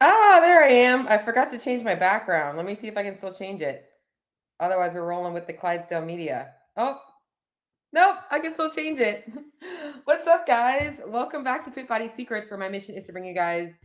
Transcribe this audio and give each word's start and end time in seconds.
Ah, 0.00 0.40
there 0.42 0.62
I 0.62 0.68
am. 0.68 1.08
I 1.08 1.16
forgot 1.16 1.50
to 1.52 1.58
change 1.58 1.82
my 1.82 1.94
background. 1.94 2.56
Let 2.56 2.66
me 2.66 2.74
see 2.74 2.86
if 2.86 2.98
I 2.98 3.02
can 3.02 3.14
still 3.14 3.32
change 3.32 3.62
it. 3.62 3.86
Otherwise, 4.60 4.92
we're 4.92 5.06
rolling 5.06 5.32
with 5.32 5.46
the 5.46 5.54
Clydesdale 5.54 6.04
media. 6.04 6.52
Oh, 6.76 6.98
nope, 7.94 8.16
I 8.30 8.38
can 8.38 8.52
still 8.52 8.68
change 8.68 9.00
it. 9.00 9.30
What's 10.04 10.26
up, 10.26 10.46
guys? 10.46 11.00
Welcome 11.06 11.42
back 11.42 11.64
to 11.64 11.70
Fit 11.70 11.88
Body 11.88 12.08
Secrets, 12.08 12.50
where 12.50 12.58
my 12.60 12.68
mission 12.68 12.94
is 12.94 13.04
to 13.04 13.12
bring 13.12 13.24
you 13.24 13.34
guys 13.34 13.78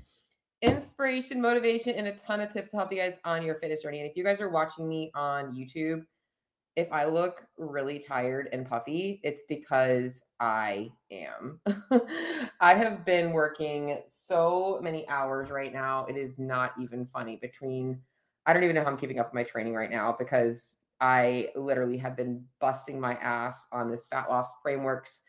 inspiration, 0.62 1.42
motivation, 1.42 1.96
and 1.96 2.08
a 2.08 2.14
ton 2.14 2.42
of 2.42 2.52
tips 2.52 2.72
to 2.72 2.78
help 2.78 2.92
you 2.92 2.98
guys 2.98 3.18
on 3.24 3.44
your 3.44 3.56
fitness 3.56 3.82
journey. 3.82 4.02
And 4.02 4.10
if 4.10 4.18
you 4.18 4.24
guys 4.26 4.42
are 4.42 4.50
watching 4.50 4.90
me 4.90 5.12
on 5.16 5.54
YouTube, 5.56 6.04
if 6.76 6.92
I 6.92 7.06
look 7.06 7.46
really 7.58 8.00
tired 8.00 8.50
and 8.54 8.68
puffy, 8.68 9.20
it's 9.24 9.44
because 9.50 10.24
I 10.40 10.92
am. 11.12 11.60
I 12.62 12.74
have 12.74 13.06
been 13.06 13.34
working 13.34 14.00
so 14.08 14.80
many 14.82 15.08
hours 15.10 15.50
right 15.50 15.74
now. 15.74 16.06
It 16.06 16.16
is 16.16 16.40
not 16.40 16.74
even 16.82 17.08
funny. 17.12 17.38
Between, 17.42 18.00
I 18.46 18.54
don't 18.54 18.64
even 18.64 18.76
know 18.76 18.84
how 18.84 18.90
I'm 18.90 18.98
keeping 18.98 19.20
up 19.20 19.28
with 19.28 19.36
my 19.36 19.44
training 19.44 19.74
right 19.74 19.92
now 19.92 20.16
because 20.18 20.76
I 21.02 21.50
literally 21.56 21.98
have 21.98 22.16
been 22.16 22.46
busting 22.60 23.00
my 23.00 23.16
ass 23.16 23.66
on 23.72 23.92
this 23.92 24.08
fat 24.08 24.30
loss 24.30 24.48
frameworks 24.62 25.22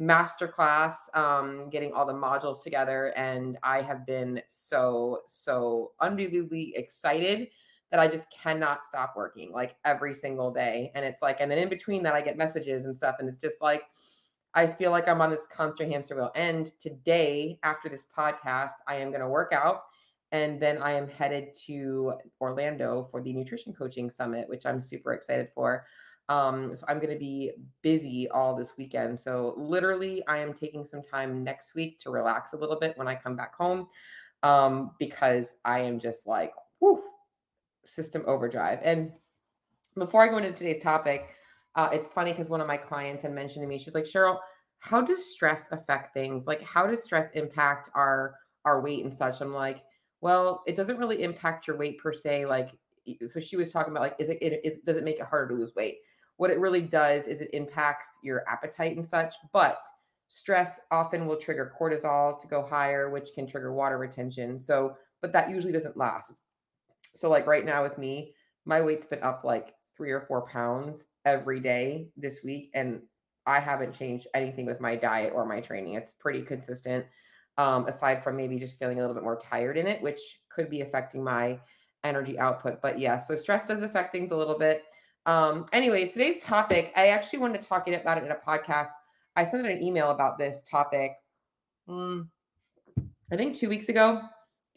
masterclass, 0.00 0.94
um, 1.14 1.68
getting 1.70 1.92
all 1.92 2.06
the 2.06 2.12
modules 2.12 2.62
together. 2.62 3.08
And 3.16 3.58
I 3.62 3.82
have 3.82 4.06
been 4.06 4.40
so, 4.46 5.22
so 5.26 5.92
unbelievably 6.00 6.74
excited 6.76 7.48
that 7.90 8.00
I 8.00 8.08
just 8.08 8.28
cannot 8.30 8.84
stop 8.84 9.14
working 9.16 9.52
like 9.52 9.76
every 9.84 10.14
single 10.14 10.52
day. 10.52 10.92
And 10.94 11.04
it's 11.04 11.22
like, 11.22 11.38
and 11.40 11.50
then 11.50 11.58
in 11.58 11.68
between 11.68 12.02
that, 12.02 12.14
I 12.14 12.20
get 12.20 12.36
messages 12.36 12.84
and 12.84 12.94
stuff. 12.94 13.16
And 13.18 13.28
it's 13.28 13.40
just 13.40 13.62
like, 13.62 13.82
I 14.54 14.66
feel 14.66 14.90
like 14.90 15.08
I'm 15.08 15.20
on 15.20 15.30
this 15.30 15.46
constant 15.54 15.92
hamster 15.92 16.16
wheel. 16.16 16.30
And 16.34 16.72
today, 16.80 17.58
after 17.62 17.88
this 17.88 18.04
podcast, 18.16 18.72
I 18.86 18.96
am 18.96 19.08
going 19.10 19.20
to 19.20 19.28
work 19.28 19.52
out. 19.52 19.82
And 20.32 20.60
then 20.60 20.78
I 20.78 20.92
am 20.92 21.08
headed 21.08 21.54
to 21.66 22.14
Orlando 22.40 23.08
for 23.10 23.22
the 23.22 23.32
nutrition 23.32 23.72
coaching 23.72 24.10
summit, 24.10 24.48
which 24.48 24.66
I'm 24.66 24.80
super 24.80 25.14
excited 25.14 25.48
for. 25.54 25.86
Um, 26.28 26.74
so 26.74 26.84
I'm 26.88 26.98
going 26.98 27.12
to 27.12 27.18
be 27.18 27.52
busy 27.80 28.28
all 28.28 28.54
this 28.54 28.76
weekend. 28.76 29.18
So 29.18 29.54
literally, 29.56 30.22
I 30.26 30.38
am 30.38 30.52
taking 30.52 30.84
some 30.84 31.02
time 31.02 31.42
next 31.42 31.74
week 31.74 31.98
to 32.00 32.10
relax 32.10 32.52
a 32.52 32.56
little 32.58 32.78
bit 32.78 32.98
when 32.98 33.08
I 33.08 33.14
come 33.14 33.34
back 33.36 33.54
home 33.54 33.88
um, 34.42 34.90
because 34.98 35.56
I 35.64 35.80
am 35.80 35.98
just 35.98 36.26
like, 36.26 36.52
whew, 36.80 37.02
system 37.88 38.22
overdrive. 38.26 38.78
And 38.82 39.12
before 39.96 40.22
I 40.22 40.28
go 40.28 40.38
into 40.38 40.52
today's 40.52 40.82
topic, 40.82 41.28
uh, 41.74 41.88
it's 41.92 42.10
funny 42.10 42.32
because 42.32 42.48
one 42.48 42.60
of 42.60 42.66
my 42.66 42.76
clients 42.76 43.22
had 43.22 43.32
mentioned 43.32 43.62
to 43.62 43.68
me, 43.68 43.78
she's 43.78 43.94
like, 43.94 44.04
Cheryl, 44.04 44.38
how 44.78 45.00
does 45.00 45.32
stress 45.32 45.68
affect 45.72 46.14
things? 46.14 46.46
Like, 46.46 46.62
how 46.62 46.86
does 46.86 47.02
stress 47.02 47.30
impact 47.32 47.90
our 47.94 48.34
our 48.64 48.80
weight 48.80 49.04
and 49.04 49.12
such? 49.12 49.40
I'm 49.40 49.52
like, 49.52 49.82
well, 50.20 50.62
it 50.66 50.76
doesn't 50.76 50.98
really 50.98 51.22
impact 51.22 51.66
your 51.66 51.76
weight 51.76 51.98
per 51.98 52.12
se. 52.12 52.46
Like, 52.46 52.70
so 53.26 53.40
she 53.40 53.56
was 53.56 53.72
talking 53.72 53.92
about 53.92 54.02
like, 54.02 54.16
is 54.18 54.28
it, 54.28 54.38
it 54.40 54.60
is 54.64 54.78
does 54.84 54.96
it 54.96 55.04
make 55.04 55.18
it 55.18 55.26
harder 55.26 55.48
to 55.48 55.60
lose 55.60 55.74
weight? 55.74 55.98
What 56.36 56.50
it 56.50 56.60
really 56.60 56.82
does 56.82 57.26
is 57.26 57.40
it 57.40 57.50
impacts 57.52 58.18
your 58.22 58.44
appetite 58.48 58.96
and 58.96 59.04
such, 59.04 59.34
but 59.52 59.82
stress 60.28 60.80
often 60.90 61.26
will 61.26 61.36
trigger 61.36 61.72
cortisol 61.78 62.40
to 62.40 62.46
go 62.46 62.62
higher, 62.62 63.10
which 63.10 63.30
can 63.34 63.46
trigger 63.46 63.72
water 63.72 63.98
retention. 63.98 64.60
So, 64.60 64.96
but 65.20 65.32
that 65.32 65.50
usually 65.50 65.72
doesn't 65.72 65.96
last. 65.96 66.34
So 67.18 67.28
like 67.28 67.48
right 67.48 67.64
now 67.64 67.82
with 67.82 67.98
me, 67.98 68.34
my 68.64 68.80
weight's 68.80 69.06
been 69.06 69.22
up 69.24 69.42
like 69.42 69.74
three 69.96 70.12
or 70.12 70.20
four 70.20 70.46
pounds 70.46 71.04
every 71.24 71.58
day 71.58 72.10
this 72.16 72.44
week. 72.44 72.70
And 72.74 73.02
I 73.44 73.58
haven't 73.58 73.92
changed 73.92 74.28
anything 74.34 74.66
with 74.66 74.80
my 74.80 74.94
diet 74.94 75.32
or 75.34 75.44
my 75.44 75.60
training. 75.60 75.94
It's 75.94 76.12
pretty 76.12 76.42
consistent. 76.42 77.06
Um, 77.56 77.88
aside 77.88 78.22
from 78.22 78.36
maybe 78.36 78.56
just 78.56 78.78
feeling 78.78 78.98
a 78.98 79.00
little 79.00 79.14
bit 79.14 79.24
more 79.24 79.40
tired 79.40 79.76
in 79.76 79.88
it, 79.88 80.00
which 80.00 80.20
could 80.48 80.70
be 80.70 80.82
affecting 80.82 81.24
my 81.24 81.58
energy 82.04 82.38
output. 82.38 82.80
But 82.80 83.00
yeah, 83.00 83.16
so 83.18 83.34
stress 83.34 83.64
does 83.64 83.82
affect 83.82 84.12
things 84.12 84.30
a 84.30 84.36
little 84.36 84.56
bit. 84.56 84.84
Um, 85.26 85.66
anyways, 85.72 86.12
today's 86.12 86.40
topic, 86.40 86.92
I 86.94 87.08
actually 87.08 87.40
wanted 87.40 87.60
to 87.60 87.66
talk 87.66 87.88
about 87.88 88.18
it 88.18 88.22
in 88.22 88.30
a 88.30 88.36
podcast. 88.36 88.90
I 89.34 89.42
sent 89.42 89.66
an 89.66 89.82
email 89.82 90.12
about 90.12 90.38
this 90.38 90.62
topic, 90.70 91.16
um, 91.88 92.30
I 93.32 93.36
think 93.36 93.56
two 93.56 93.68
weeks 93.68 93.88
ago 93.88 94.22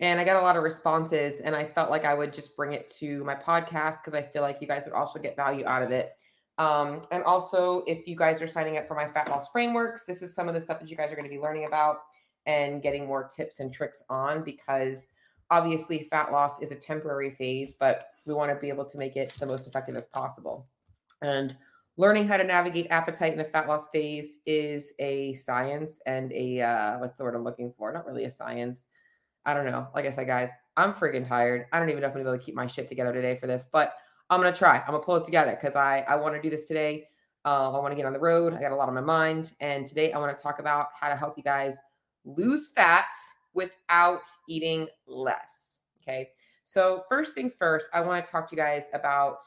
and 0.01 0.19
I 0.19 0.23
got 0.23 0.35
a 0.35 0.41
lot 0.41 0.57
of 0.57 0.63
responses 0.63 1.41
and 1.41 1.55
I 1.55 1.63
felt 1.63 1.91
like 1.91 2.05
I 2.05 2.15
would 2.15 2.33
just 2.33 2.57
bring 2.57 2.73
it 2.73 2.91
to 2.97 3.23
my 3.23 3.35
podcast 3.35 3.99
because 3.99 4.15
I 4.15 4.23
feel 4.23 4.41
like 4.41 4.57
you 4.59 4.67
guys 4.67 4.83
would 4.85 4.95
also 4.95 5.19
get 5.19 5.35
value 5.35 5.63
out 5.65 5.83
of 5.83 5.91
it. 5.91 6.13
Um, 6.57 7.03
and 7.11 7.23
also, 7.23 7.83
if 7.87 8.07
you 8.07 8.15
guys 8.15 8.41
are 8.41 8.47
signing 8.47 8.77
up 8.77 8.87
for 8.87 8.95
my 8.95 9.07
fat 9.07 9.29
loss 9.29 9.49
frameworks, 9.51 10.03
this 10.05 10.23
is 10.23 10.33
some 10.33 10.47
of 10.47 10.55
the 10.55 10.59
stuff 10.59 10.79
that 10.79 10.89
you 10.89 10.97
guys 10.97 11.11
are 11.11 11.15
going 11.15 11.27
to 11.27 11.33
be 11.33 11.39
learning 11.39 11.65
about 11.65 11.99
and 12.47 12.81
getting 12.81 13.05
more 13.05 13.29
tips 13.35 13.59
and 13.59 13.71
tricks 13.71 14.03
on 14.09 14.43
because 14.43 15.07
obviously 15.51 16.07
fat 16.09 16.31
loss 16.31 16.61
is 16.61 16.71
a 16.71 16.75
temporary 16.75 17.31
phase, 17.35 17.73
but 17.79 18.07
we 18.25 18.33
want 18.33 18.51
to 18.51 18.55
be 18.55 18.69
able 18.69 18.85
to 18.85 18.97
make 18.97 19.15
it 19.15 19.31
the 19.39 19.45
most 19.45 19.67
effective 19.67 19.95
as 19.95 20.05
possible. 20.07 20.67
And 21.21 21.55
learning 21.97 22.27
how 22.27 22.37
to 22.37 22.43
navigate 22.43 22.87
appetite 22.89 23.33
in 23.33 23.39
a 23.39 23.43
fat 23.43 23.67
loss 23.67 23.89
phase 23.89 24.39
is 24.47 24.93
a 24.97 25.35
science 25.35 25.99
and 26.07 26.31
a 26.31 26.61
uh, 26.61 26.97
what's 26.97 27.17
the 27.17 27.23
word 27.23 27.35
I'm 27.35 27.43
looking 27.43 27.71
for? 27.77 27.93
Not 27.93 28.07
really 28.07 28.23
a 28.23 28.31
science 28.31 28.81
I 29.45 29.53
don't 29.53 29.65
know. 29.65 29.87
Like 29.95 30.05
I 30.05 30.09
said, 30.11 30.27
guys, 30.27 30.49
I'm 30.77 30.93
freaking 30.93 31.27
tired. 31.27 31.65
I 31.71 31.79
don't 31.79 31.89
even 31.89 32.01
know 32.01 32.07
if 32.07 32.11
I'm 32.11 32.19
gonna 32.19 32.25
be 32.25 32.29
able 32.29 32.39
to 32.39 32.45
keep 32.45 32.55
my 32.55 32.67
shit 32.67 32.87
together 32.87 33.13
today 33.13 33.37
for 33.39 33.47
this, 33.47 33.65
but 33.71 33.95
I'm 34.29 34.39
gonna 34.39 34.55
try. 34.55 34.79
I'm 34.79 34.93
gonna 34.93 34.99
pull 34.99 35.15
it 35.17 35.23
together 35.23 35.57
because 35.59 35.75
I 35.75 36.05
I 36.07 36.15
want 36.15 36.35
to 36.35 36.41
do 36.41 36.49
this 36.49 36.63
today. 36.63 37.07
Uh, 37.43 37.71
I 37.71 37.79
want 37.79 37.91
to 37.91 37.95
get 37.95 38.05
on 38.05 38.13
the 38.13 38.19
road. 38.19 38.53
I 38.53 38.61
got 38.61 38.71
a 38.71 38.75
lot 38.75 38.87
on 38.87 38.95
my 38.95 39.01
mind, 39.01 39.53
and 39.59 39.87
today 39.87 40.11
I 40.13 40.19
want 40.19 40.35
to 40.37 40.41
talk 40.41 40.59
about 40.59 40.87
how 40.99 41.09
to 41.09 41.15
help 41.15 41.37
you 41.37 41.43
guys 41.43 41.77
lose 42.23 42.69
fats 42.69 43.33
without 43.53 44.23
eating 44.47 44.87
less. 45.07 45.79
Okay. 46.01 46.29
So 46.63 47.03
first 47.09 47.33
things 47.33 47.53
first, 47.53 47.87
I 47.93 48.01
want 48.01 48.23
to 48.25 48.31
talk 48.31 48.47
to 48.49 48.55
you 48.55 48.61
guys 48.61 48.85
about 48.93 49.41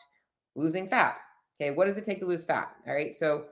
losing 0.55 0.89
fat. 0.89 1.17
Okay, 1.57 1.71
what 1.71 1.87
does 1.87 1.97
it 1.97 2.05
take 2.05 2.21
to 2.21 2.27
lose 2.27 2.45
fat? 2.45 2.75
All 2.87 2.95
right. 2.95 3.17
So 3.17 3.47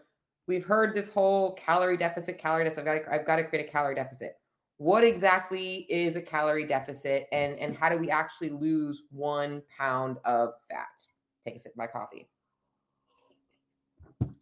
we've 0.47 0.65
heard 0.65 0.95
this 0.95 1.09
whole 1.09 1.55
calorie 1.55 1.97
deficit, 1.97 2.39
calorie 2.39 2.65
deficit. 2.65 2.87
I've 2.87 3.05
got 3.05 3.05
to, 3.05 3.15
I've 3.15 3.27
got 3.27 3.37
to 3.37 3.45
create 3.45 3.67
a 3.67 3.71
calorie 3.71 3.95
deficit 3.95 4.35
what 4.83 5.05
exactly 5.05 5.87
is 5.89 6.17
a 6.17 6.21
calorie 6.21 6.67
deficit 6.67 7.29
and, 7.31 7.57
and 7.61 7.77
how 7.77 7.89
do 7.89 7.97
we 7.97 8.11
actually 8.11 8.51
lose 8.51 9.03
one 9.13 9.63
pound 9.79 10.19
of 10.25 10.55
fat? 10.69 11.07
Take 11.45 11.55
a 11.55 11.59
sip 11.61 11.71
of 11.71 11.79
my 11.79 11.87
coffee. 11.87 12.27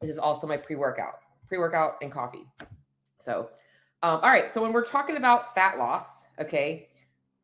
This 0.00 0.08
is 0.08 0.18
also 0.18 0.46
my 0.46 0.56
pre 0.56 0.76
workout, 0.76 1.16
pre 1.46 1.58
workout 1.58 1.96
and 2.00 2.10
coffee. 2.10 2.46
So, 3.18 3.50
um, 4.02 4.20
all 4.22 4.30
right. 4.30 4.50
So, 4.50 4.62
when 4.62 4.72
we're 4.72 4.86
talking 4.86 5.18
about 5.18 5.54
fat 5.54 5.76
loss, 5.76 6.24
okay, 6.40 6.88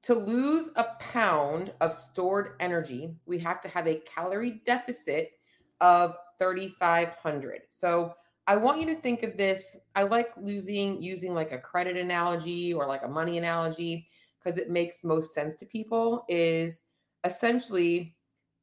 to 0.04 0.14
lose 0.14 0.70
a 0.76 0.86
pound 0.98 1.74
of 1.82 1.92
stored 1.92 2.54
energy, 2.60 3.14
we 3.26 3.38
have 3.40 3.60
to 3.60 3.68
have 3.68 3.86
a 3.86 4.00
calorie 4.06 4.62
deficit 4.64 5.32
of 5.82 6.16
3,500. 6.38 7.60
So, 7.68 8.14
I 8.46 8.56
want 8.56 8.80
you 8.80 8.86
to 8.86 9.00
think 9.00 9.22
of 9.22 9.36
this. 9.36 9.76
I 9.94 10.04
like 10.04 10.30
losing 10.36 11.02
using 11.02 11.34
like 11.34 11.52
a 11.52 11.58
credit 11.58 11.96
analogy 11.96 12.72
or 12.72 12.86
like 12.86 13.02
a 13.02 13.08
money 13.08 13.38
analogy 13.38 14.08
because 14.38 14.58
it 14.58 14.70
makes 14.70 15.02
most 15.02 15.34
sense 15.34 15.54
to 15.56 15.66
people. 15.66 16.24
Is 16.28 16.82
essentially 17.24 18.14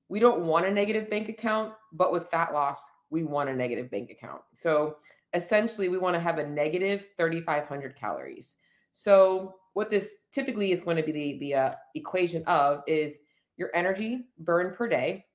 we 0.08 0.20
don't 0.20 0.46
want 0.46 0.66
a 0.66 0.72
negative 0.72 1.10
bank 1.10 1.30
account, 1.30 1.74
but 1.92 2.12
with 2.12 2.30
fat 2.30 2.54
loss, 2.54 2.80
we 3.10 3.24
want 3.24 3.50
a 3.50 3.54
negative 3.54 3.90
bank 3.90 4.10
account. 4.10 4.42
So 4.54 4.98
essentially, 5.34 5.90
we 5.90 5.98
want 5.98 6.16
to 6.16 6.20
have 6.20 6.38
a 6.38 6.48
negative 6.48 7.08
3,500 7.18 7.96
calories. 7.96 8.56
So 8.92 9.56
what 9.74 9.90
this 9.90 10.14
typically 10.32 10.72
is 10.72 10.82
going 10.82 10.98
to 10.98 11.04
be 11.04 11.12
the, 11.12 11.38
the 11.40 11.56
uh, 11.56 11.72
equation 11.96 12.44
of 12.46 12.84
is 12.88 13.20
your 13.58 13.70
energy 13.74 14.26
burn 14.40 14.76
per 14.76 14.88
day 14.88 15.26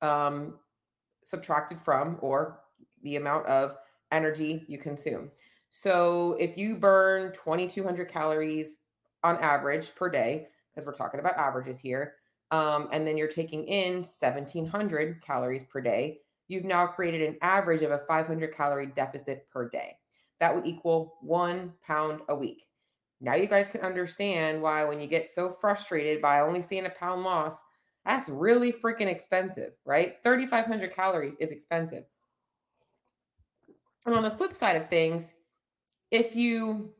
um, 0.00 0.54
subtracted 1.24 1.80
from 1.80 2.18
or 2.20 2.60
the 3.02 3.16
amount 3.16 3.46
of 3.46 3.76
energy 4.12 4.64
you 4.68 4.78
consume. 4.78 5.30
So 5.70 6.36
if 6.38 6.56
you 6.56 6.76
burn 6.76 7.32
2200 7.32 8.08
calories 8.08 8.76
on 9.22 9.36
average 9.38 9.94
per 9.94 10.08
day, 10.08 10.48
because 10.74 10.86
we're 10.86 10.94
talking 10.94 11.20
about 11.20 11.36
averages 11.36 11.78
here, 11.78 12.14
um, 12.50 12.88
and 12.92 13.06
then 13.06 13.16
you're 13.16 13.28
taking 13.28 13.64
in 13.64 13.96
1700 13.96 15.22
calories 15.22 15.64
per 15.64 15.80
day, 15.80 16.18
you've 16.48 16.64
now 16.64 16.86
created 16.86 17.28
an 17.28 17.36
average 17.42 17.82
of 17.82 17.90
a 17.90 17.98
500 17.98 18.54
calorie 18.54 18.86
deficit 18.86 19.46
per 19.50 19.68
day. 19.68 19.96
That 20.40 20.54
would 20.54 20.66
equal 20.66 21.16
one 21.20 21.74
pound 21.86 22.20
a 22.28 22.34
week. 22.34 22.62
Now 23.20 23.34
you 23.34 23.46
guys 23.46 23.70
can 23.70 23.80
understand 23.80 24.62
why 24.62 24.84
when 24.84 25.00
you 25.00 25.08
get 25.08 25.30
so 25.30 25.50
frustrated 25.50 26.22
by 26.22 26.40
only 26.40 26.62
seeing 26.62 26.86
a 26.86 26.90
pound 26.90 27.24
loss, 27.24 27.58
that's 28.04 28.28
really 28.28 28.72
freaking 28.72 29.08
expensive, 29.08 29.72
right? 29.84 30.14
3,500 30.22 30.94
calories 30.94 31.36
is 31.40 31.50
expensive. 31.50 32.04
And 34.08 34.16
on 34.16 34.22
the 34.22 34.36
flip 34.38 34.54
side 34.54 34.76
of 34.76 34.88
things, 34.88 35.32
if 36.10 36.34
you 36.34 36.94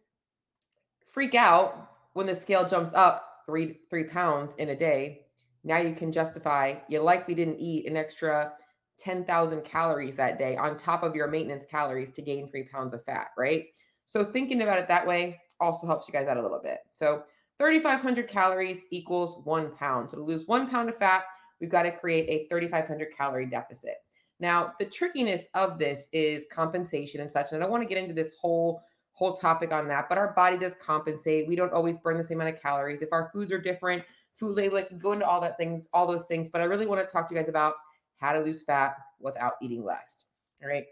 freak 1.11 1.35
out 1.35 1.91
when 2.13 2.27
the 2.27 2.37
scale 2.37 2.69
jumps 2.69 2.93
up 2.93 3.45
three 3.47 3.79
three 3.89 4.05
pounds 4.05 4.55
in 4.59 4.69
a 4.69 4.77
day, 4.77 5.23
now 5.65 5.79
you 5.79 5.95
can 5.95 6.13
justify 6.13 6.75
you 6.87 7.01
likely 7.01 7.35
didn't 7.35 7.61
eat 7.61 7.87
an 7.87 7.97
extra 7.97 8.53
10,000 8.99 9.65
calories 9.65 10.17
that 10.17 10.39
day 10.39 10.57
on 10.59 10.77
top 10.77 11.03
of 11.03 11.17
your 11.17 11.29
maintenance 11.29 11.65
calories 11.71 12.11
to 12.11 12.21
gain 12.21 12.47
three 12.51 12.65
pounds 12.65 12.93
of 12.93 13.03
fat, 13.07 13.29
right? 13.39 13.69
So 14.05 14.25
thinking 14.27 14.61
about 14.61 14.79
it 14.79 14.89
that 14.89 15.07
way 15.07 15.41
also 15.61 15.87
helps 15.87 16.09
you 16.09 16.13
guys 16.13 16.29
out 16.29 16.37
a 16.37 16.43
little 16.43 16.61
bit. 16.63 16.81
So 16.93 17.23
3,500 17.59 18.29
calories 18.29 18.83
equals 18.91 19.41
one 19.45 19.75
pound. 19.77 20.11
So 20.11 20.19
to 20.19 20.23
lose 20.23 20.47
one 20.47 20.69
pound 20.69 20.91
of 20.91 20.99
fat, 20.99 21.25
we've 21.59 21.71
got 21.71 21.85
to 21.85 21.91
create 21.91 22.29
a 22.29 22.47
3,500 22.49 23.09
calorie 23.17 23.47
deficit. 23.47 23.97
Now, 24.41 24.75
the 24.79 24.87
trickiness 24.87 25.47
of 25.55 25.79
this 25.79 26.09
is 26.13 26.47
compensation 26.53 27.21
and 27.21 27.31
such. 27.31 27.53
And 27.53 27.61
I 27.61 27.65
don't 27.65 27.73
want 27.73 27.83
to 27.83 27.89
get 27.89 27.99
into 27.99 28.15
this 28.15 28.33
whole 28.41 28.83
whole 29.19 29.35
topic 29.35 29.73
on 29.73 29.89
that, 29.89 30.09
but 30.09 30.17
our 30.17 30.33
body 30.35 30.57
does 30.57 30.75
compensate. 30.81 31.49
We 31.49 31.57
don't 31.57 31.73
always 31.73 31.99
burn 31.99 32.17
the 32.17 32.23
same 32.23 32.41
amount 32.41 32.55
of 32.55 32.63
calories. 32.63 33.03
If 33.03 33.13
our 33.13 33.31
foods 33.33 33.51
are 33.51 33.59
different, 33.59 34.05
food 34.35 34.57
labeling 34.57 34.87
can 34.87 35.01
go 35.01 35.11
into 35.11 35.27
all 35.27 35.41
that 35.41 35.57
things, 35.57 35.89
all 35.93 36.07
those 36.07 36.23
things. 36.27 36.47
But 36.49 36.61
I 36.61 36.65
really 36.65 36.87
want 36.87 37.07
to 37.07 37.13
talk 37.13 37.29
to 37.29 37.35
you 37.35 37.41
guys 37.41 37.49
about 37.49 37.75
how 38.19 38.33
to 38.33 38.39
lose 38.39 38.63
fat 38.63 38.95
without 39.19 39.55
eating 39.61 39.85
less. 39.85 40.27
All 40.63 40.69
right. 40.69 40.85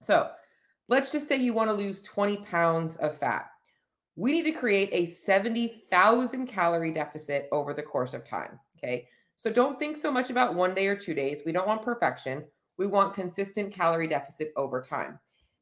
So 0.00 0.30
let's 0.86 1.10
just 1.10 1.26
say 1.26 1.36
you 1.36 1.54
want 1.54 1.68
to 1.68 1.74
lose 1.74 2.02
20 2.02 2.36
pounds 2.38 2.94
of 2.98 3.18
fat. 3.18 3.50
We 4.14 4.30
need 4.30 4.44
to 4.44 4.52
create 4.52 4.90
a 4.92 5.04
70,000 5.04 6.46
calorie 6.46 6.92
deficit 6.92 7.48
over 7.50 7.74
the 7.74 7.82
course 7.82 8.14
of 8.14 8.24
time. 8.24 8.60
Okay. 8.78 9.08
So 9.36 9.50
don't 9.50 9.78
think 9.80 9.96
so 9.96 10.12
much 10.12 10.30
about 10.30 10.54
one 10.54 10.72
day 10.72 10.86
or 10.86 10.94
two 10.94 11.14
days. 11.14 11.42
We 11.44 11.50
don't 11.50 11.66
want 11.66 11.82
perfection. 11.82 12.44
We 12.78 12.86
want 12.86 13.14
consistent 13.14 13.72
calorie 13.72 14.08
deficit 14.08 14.52
over 14.56 14.82
time. 14.82 15.18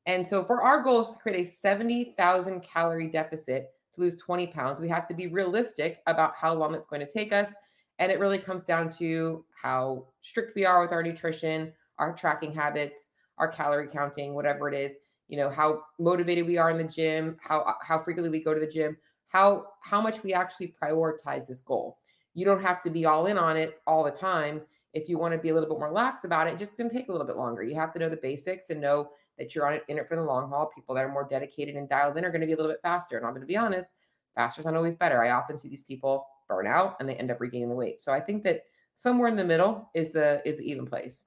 And 0.07 0.27
so 0.27 0.45
for 0.45 0.63
our 0.63 0.83
goal 0.83 1.01
is 1.01 1.13
to 1.13 1.19
create 1.19 1.47
a 1.47 1.49
70,000 1.49 2.63
calorie 2.63 3.09
deficit 3.09 3.71
to 3.95 4.01
lose 4.01 4.17
20 4.17 4.49
pounds, 4.49 4.81
we 4.81 4.89
have 4.89 5.09
to 5.09 5.15
be 5.15 5.29
realistic 5.29 6.01
about 6.07 6.35
how 6.37 6.53
long 6.55 6.75
it's 6.75 6.87
going 6.87 7.01
to 7.01 7.11
take 7.11 7.33
us. 7.33 7.53
And 7.99 8.11
it 8.11 8.19
really 8.19 8.39
comes 8.39 8.65
down 8.65 8.91
to 8.99 9.45
how 9.61 10.07
strict 10.23 10.55
we 10.55 10.67
are 10.67 10.83
with 10.83 10.93
our 10.93 11.03
nutrition, 11.03 11.73
our 11.99 12.13
tracking 12.13 12.53
habits, 12.53 13.09
our 13.39 13.49
calorie 13.49 13.89
counting, 13.89 14.35
whatever 14.35 14.69
it 14.69 14.75
is, 14.75 14.97
you 15.29 15.37
know, 15.37 15.49
how 15.49 15.83
motivated 15.99 16.47
we 16.47 16.59
are 16.59 16.71
in 16.71 16.79
the 16.79 16.85
gym, 16.85 17.37
how 17.41 17.77
how 17.81 18.03
frequently 18.03 18.31
we 18.31 18.45
go 18.45 18.53
to 18.53 18.61
the 18.61 18.67
gym, 18.67 18.97
how 19.29 19.67
how 19.81 20.01
much 20.01 20.23
we 20.23 20.35
actually 20.35 20.75
prioritize 20.81 21.47
this 21.47 21.61
goal. 21.61 21.99
You 22.35 22.45
don't 22.45 22.63
have 22.63 22.83
to 22.83 22.91
be 22.91 23.05
all 23.05 23.27
in 23.27 23.39
on 23.39 23.57
it 23.57 23.81
all 23.87 24.05
the 24.05 24.11
time. 24.11 24.61
If 24.95 25.09
you 25.09 25.19
want 25.19 25.33
to 25.33 25.39
be 25.39 25.51
a 25.51 25.55
little 25.55 25.69
bit 25.69 25.79
more 25.79 25.91
lax 25.91 26.25
about 26.25 26.47
it, 26.47 26.59
just 26.59 26.79
going 26.79 26.89
to 26.89 26.97
take 26.97 27.09
a 27.09 27.13
little 27.13 27.27
bit 27.27 27.37
longer. 27.37 27.63
You 27.63 27.75
have 27.75 27.93
to 27.95 27.99
know 27.99 28.09
the 28.09 28.17
basics 28.17 28.71
and 28.71 28.81
know 28.81 29.11
that 29.39 29.55
you're 29.55 29.67
on 29.67 29.75
it, 29.75 29.85
in 29.89 29.99
it 29.99 30.09
for 30.09 30.17
the 30.17 30.23
long 30.23 30.49
haul. 30.49 30.71
People 30.75 30.95
that 30.95 31.05
are 31.05 31.13
more 31.13 31.27
dedicated 31.29 31.75
and 31.75 31.89
dialed 31.89 32.17
in 32.17 32.25
are 32.25 32.31
going 32.31 32.41
to 32.41 32.47
be 32.47 32.53
a 32.53 32.57
little 32.57 32.71
bit 32.71 32.81
faster. 32.81 33.17
And 33.17 33.27
I'm 33.27 33.33
going 33.33 33.43
to 33.43 33.47
be 33.47 33.57
honest, 33.57 33.91
faster 34.35 34.61
is 34.61 34.67
not 34.67 34.77
always 34.77 34.95
better. 34.95 35.23
I 35.23 35.31
often 35.31 35.59
see 35.59 35.69
these 35.69 35.83
people 35.83 36.27
burn 36.49 36.67
out 36.67 36.97
and 37.01 37.09
they 37.09 37.17
end 37.17 37.31
up 37.31 37.41
regaining 37.41 37.69
the 37.69 37.75
weight. 37.75 38.01
So 38.01 38.13
I 38.13 38.21
think 38.21 38.45
that 38.45 38.63
somewhere 38.97 39.29
in 39.29 39.37
the 39.37 39.45
middle 39.45 39.91
is 39.95 40.11
the 40.11 40.41
is 40.49 40.59
the 40.59 40.71
even 40.71 40.87
place. 40.87 41.25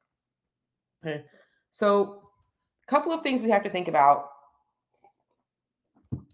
Okay. 1.05 1.23
So 1.71 2.21
a 2.87 2.89
couple 2.89 3.11
of 3.11 3.21
things 3.21 3.41
we 3.41 3.49
have 3.49 3.63
to 3.63 3.69
think 3.69 3.87
about 3.87 4.29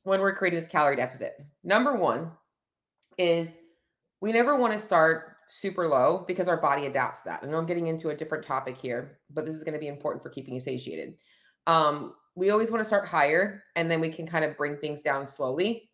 when 0.03 0.21
we're 0.21 0.35
creating 0.35 0.59
this 0.59 0.69
calorie 0.69 0.95
deficit. 0.95 1.43
Number 1.63 1.95
one 1.95 2.31
is 3.17 3.57
we 4.21 4.31
never 4.31 4.57
want 4.57 4.73
to 4.73 4.79
start 4.79 5.32
super 5.47 5.87
low 5.87 6.23
because 6.27 6.47
our 6.47 6.57
body 6.57 6.85
adapts 6.85 7.21
that. 7.21 7.43
And 7.43 7.55
I'm 7.55 7.65
getting 7.65 7.87
into 7.87 8.09
a 8.09 8.15
different 8.15 8.45
topic 8.45 8.77
here, 8.77 9.19
but 9.29 9.45
this 9.45 9.55
is 9.55 9.63
going 9.63 9.73
to 9.73 9.79
be 9.79 9.87
important 9.87 10.23
for 10.23 10.29
keeping 10.29 10.53
you 10.53 10.59
satiated. 10.59 11.15
Um, 11.67 12.13
we 12.35 12.49
always 12.49 12.71
want 12.71 12.81
to 12.81 12.85
start 12.85 13.07
higher 13.07 13.63
and 13.75 13.89
then 13.89 13.99
we 13.99 14.09
can 14.09 14.27
kind 14.27 14.43
of 14.43 14.57
bring 14.57 14.77
things 14.77 15.01
down 15.01 15.25
slowly. 15.25 15.89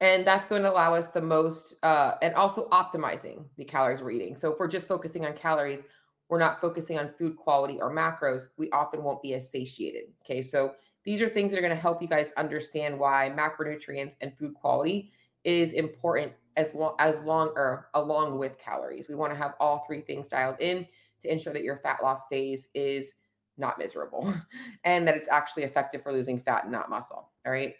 And 0.00 0.26
that's 0.26 0.46
going 0.46 0.62
to 0.62 0.70
allow 0.70 0.94
us 0.94 1.08
the 1.08 1.20
most, 1.20 1.74
uh, 1.82 2.12
and 2.22 2.34
also 2.34 2.68
optimizing 2.68 3.44
the 3.56 3.64
calories 3.64 4.00
we're 4.00 4.12
eating. 4.12 4.36
So 4.36 4.52
if 4.52 4.58
we're 4.60 4.68
just 4.68 4.86
focusing 4.86 5.26
on 5.26 5.32
calories, 5.34 5.80
we're 6.28 6.38
not 6.38 6.60
focusing 6.60 6.98
on 6.98 7.10
food 7.18 7.36
quality 7.36 7.80
or 7.80 7.92
macros, 7.92 8.48
we 8.58 8.70
often 8.70 9.02
won't 9.02 9.22
be 9.22 9.34
as 9.34 9.50
satiated. 9.50 10.04
Okay. 10.24 10.42
So 10.42 10.74
these 11.04 11.22
are 11.22 11.28
things 11.28 11.50
that 11.50 11.58
are 11.58 11.62
going 11.62 11.74
to 11.74 11.80
help 11.80 12.02
you 12.02 12.08
guys 12.08 12.32
understand 12.36 12.98
why 12.98 13.32
macronutrients 13.34 14.14
and 14.20 14.36
food 14.38 14.54
quality 14.54 15.10
is 15.48 15.72
important 15.72 16.30
as 16.58 16.74
long 16.74 16.94
as 16.98 17.22
long 17.22 17.48
or 17.56 17.88
along 17.94 18.38
with 18.38 18.58
calories. 18.58 19.06
We 19.08 19.14
want 19.14 19.32
to 19.32 19.38
have 19.38 19.54
all 19.58 19.84
three 19.86 20.02
things 20.02 20.28
dialed 20.28 20.60
in 20.60 20.86
to 21.22 21.32
ensure 21.32 21.54
that 21.54 21.62
your 21.62 21.78
fat 21.78 22.00
loss 22.02 22.28
phase 22.28 22.68
is 22.74 23.14
not 23.56 23.78
miserable 23.78 24.32
and 24.84 25.08
that 25.08 25.16
it's 25.16 25.28
actually 25.28 25.62
effective 25.62 26.02
for 26.02 26.12
losing 26.12 26.38
fat 26.38 26.64
and 26.64 26.72
not 26.72 26.90
muscle. 26.90 27.30
All 27.46 27.52
right. 27.52 27.74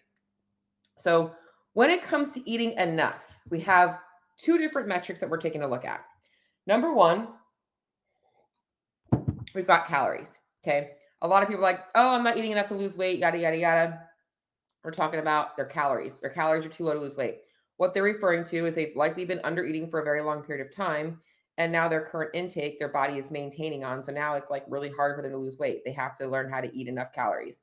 So, 0.97 1.35
when 1.75 1.91
it 1.91 2.03
comes 2.03 2.33
to 2.33 2.51
eating 2.51 2.73
enough, 2.73 3.23
we 3.51 3.61
have 3.61 4.01
two 4.39 4.57
different 4.57 4.89
metrics 4.89 5.21
that 5.21 5.29
we're 5.29 5.37
taking 5.37 5.63
a 5.63 5.69
look 5.69 5.85
at. 5.85 6.01
Number 6.67 6.93
one, 6.93 7.29
we've 9.55 9.67
got 9.67 9.87
calories. 9.87 10.39
Okay. 10.65 10.93
A 11.21 11.29
lot 11.29 11.43
of 11.43 11.49
people 11.49 11.63
like, 11.63 11.81
oh, 11.95 12.15
I'm 12.15 12.25
not 12.25 12.39
eating 12.39 12.53
enough 12.53 12.69
to 12.69 12.75
lose 12.75 12.97
weight, 12.97 13.19
yada, 13.19 13.39
yada, 13.39 13.57
yada. 13.57 14.01
We're 14.83 14.91
talking 14.93 15.21
about 15.21 15.57
their 15.57 15.67
calories. 15.67 16.21
Their 16.21 16.31
calories 16.31 16.65
are 16.65 16.71
too 16.71 16.85
low 16.85 16.95
to 16.95 17.01
lose 17.01 17.17
weight. 17.17 17.41
What 17.79 17.95
they're 17.95 18.03
referring 18.03 18.45
to 18.45 18.67
is 18.67 18.75
they've 18.75 18.95
likely 18.95 19.25
been 19.25 19.41
under 19.45 19.65
eating 19.65 19.89
for 19.89 20.01
a 20.01 20.05
very 20.05 20.21
long 20.21 20.43
period 20.43 20.67
of 20.67 20.75
time 20.75 21.21
and 21.57 21.73
now 21.73 21.89
their 21.89 22.05
current 22.05 22.31
intake 22.35 22.79
their 22.79 22.89
body 22.89 23.19
is 23.19 23.31
maintaining 23.31 23.85
on 23.85 24.03
so 24.03 24.13
now 24.13 24.35
it's 24.35 24.51
like 24.51 24.65
really 24.69 24.91
hard 24.91 25.17
for 25.17 25.23
them 25.23 25.33
to 25.33 25.39
lose 25.39 25.59
weight. 25.59 25.83
They 25.85 25.93
have 25.93 26.17
to 26.17 26.27
learn 26.27 26.51
how 26.51 26.61
to 26.61 26.77
eat 26.77 26.89
enough 26.89 27.13
calories. 27.13 27.61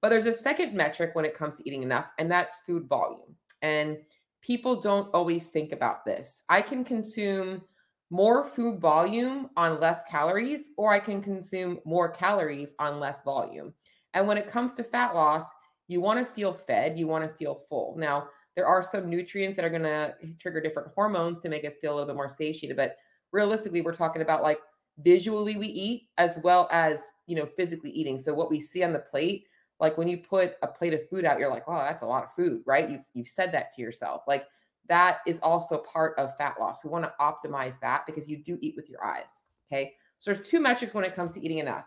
But 0.00 0.10
there's 0.10 0.26
a 0.26 0.32
second 0.32 0.74
metric 0.74 1.10
when 1.14 1.24
it 1.24 1.34
comes 1.34 1.56
to 1.56 1.66
eating 1.66 1.82
enough 1.82 2.06
and 2.18 2.30
that's 2.30 2.58
food 2.66 2.88
volume. 2.88 3.34
And 3.62 3.98
people 4.42 4.80
don't 4.80 5.12
always 5.12 5.48
think 5.48 5.72
about 5.72 6.04
this. 6.04 6.42
I 6.48 6.62
can 6.62 6.84
consume 6.84 7.62
more 8.10 8.46
food 8.46 8.80
volume 8.80 9.50
on 9.56 9.80
less 9.80 10.00
calories 10.08 10.70
or 10.78 10.92
i 10.92 10.98
can 10.98 11.20
consume 11.20 11.78
more 11.84 12.08
calories 12.08 12.74
on 12.78 13.00
less 13.00 13.22
volume. 13.22 13.74
And 14.14 14.26
when 14.26 14.38
it 14.38 14.46
comes 14.46 14.72
to 14.74 14.84
fat 14.84 15.14
loss 15.14 15.46
you 15.88 16.00
want 16.00 16.24
to 16.24 16.34
feel 16.34 16.52
fed 16.52 16.98
you 16.98 17.06
want 17.06 17.24
to 17.24 17.36
feel 17.36 17.62
full. 17.68 17.96
Now 17.98 18.28
there 18.58 18.66
are 18.66 18.82
some 18.82 19.08
nutrients 19.08 19.54
that 19.54 19.64
are 19.64 19.70
going 19.70 19.82
to 19.82 20.12
trigger 20.40 20.60
different 20.60 20.88
hormones 20.92 21.38
to 21.38 21.48
make 21.48 21.64
us 21.64 21.76
feel 21.76 21.92
a 21.92 21.94
little 21.94 22.08
bit 22.08 22.16
more 22.16 22.28
satiated 22.28 22.76
but 22.76 22.96
realistically 23.30 23.82
we're 23.82 23.94
talking 23.94 24.20
about 24.20 24.42
like 24.42 24.58
visually 24.98 25.56
we 25.56 25.68
eat 25.68 26.08
as 26.18 26.40
well 26.42 26.68
as 26.72 27.12
you 27.28 27.36
know 27.36 27.46
physically 27.46 27.90
eating. 27.90 28.18
So 28.18 28.34
what 28.34 28.50
we 28.50 28.60
see 28.60 28.82
on 28.82 28.92
the 28.92 28.98
plate 28.98 29.44
like 29.78 29.96
when 29.96 30.08
you 30.08 30.18
put 30.18 30.54
a 30.62 30.66
plate 30.66 30.92
of 30.92 31.08
food 31.08 31.24
out 31.24 31.38
you're 31.38 31.48
like 31.48 31.62
oh 31.68 31.78
that's 31.78 32.02
a 32.02 32.06
lot 32.06 32.24
of 32.24 32.32
food 32.32 32.62
right? 32.66 32.90
You've, 32.90 33.04
you've 33.14 33.28
said 33.28 33.52
that 33.52 33.72
to 33.76 33.80
yourself. 33.80 34.22
Like 34.26 34.44
that 34.88 35.18
is 35.24 35.38
also 35.38 35.78
part 35.78 36.18
of 36.18 36.36
fat 36.36 36.56
loss. 36.58 36.82
We 36.82 36.90
want 36.90 37.04
to 37.04 37.12
optimize 37.20 37.78
that 37.78 38.06
because 38.06 38.26
you 38.26 38.42
do 38.42 38.58
eat 38.60 38.74
with 38.74 38.90
your 38.90 39.04
eyes 39.04 39.44
okay? 39.70 39.92
So 40.18 40.32
there's 40.32 40.44
two 40.44 40.58
metrics 40.58 40.94
when 40.94 41.04
it 41.04 41.14
comes 41.14 41.30
to 41.34 41.44
eating 41.44 41.58
enough 41.58 41.84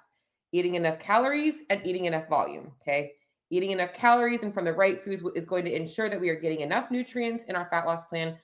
eating 0.54 0.76
enough 0.76 1.00
calories 1.00 1.64
and 1.70 1.86
eating 1.86 2.06
enough 2.06 2.30
volume 2.30 2.72
okay 2.82 3.12
eating 3.52 3.72
enough 3.72 3.94
calories 3.94 4.42
and 4.42 4.54
from 4.54 4.66
the 4.66 4.74
right 4.74 5.04
foods 5.04 5.24
is 5.36 5.46
going 5.46 5.66
to 5.66 5.76
ensure 5.76 6.10
that 6.10 6.20
we 6.20 6.30
are 6.30 6.40
getting 6.40 6.62
enough 6.62 6.90
nutrients 6.90 7.44
in 7.44 7.56
our 7.56 7.68
fat 7.70 7.86
loss 7.86 8.02
plan 8.04 8.38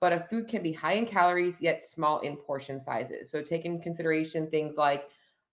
but 0.00 0.12
a 0.12 0.26
food 0.30 0.48
can 0.48 0.62
be 0.62 0.72
high 0.72 0.94
in 0.94 1.06
calories 1.06 1.60
yet 1.60 1.82
small 1.82 2.20
in 2.20 2.36
portion 2.36 2.80
sizes. 2.80 3.30
So 3.30 3.42
take 3.42 3.64
in 3.64 3.80
consideration 3.80 4.48
things 4.48 4.76
like 4.76 5.04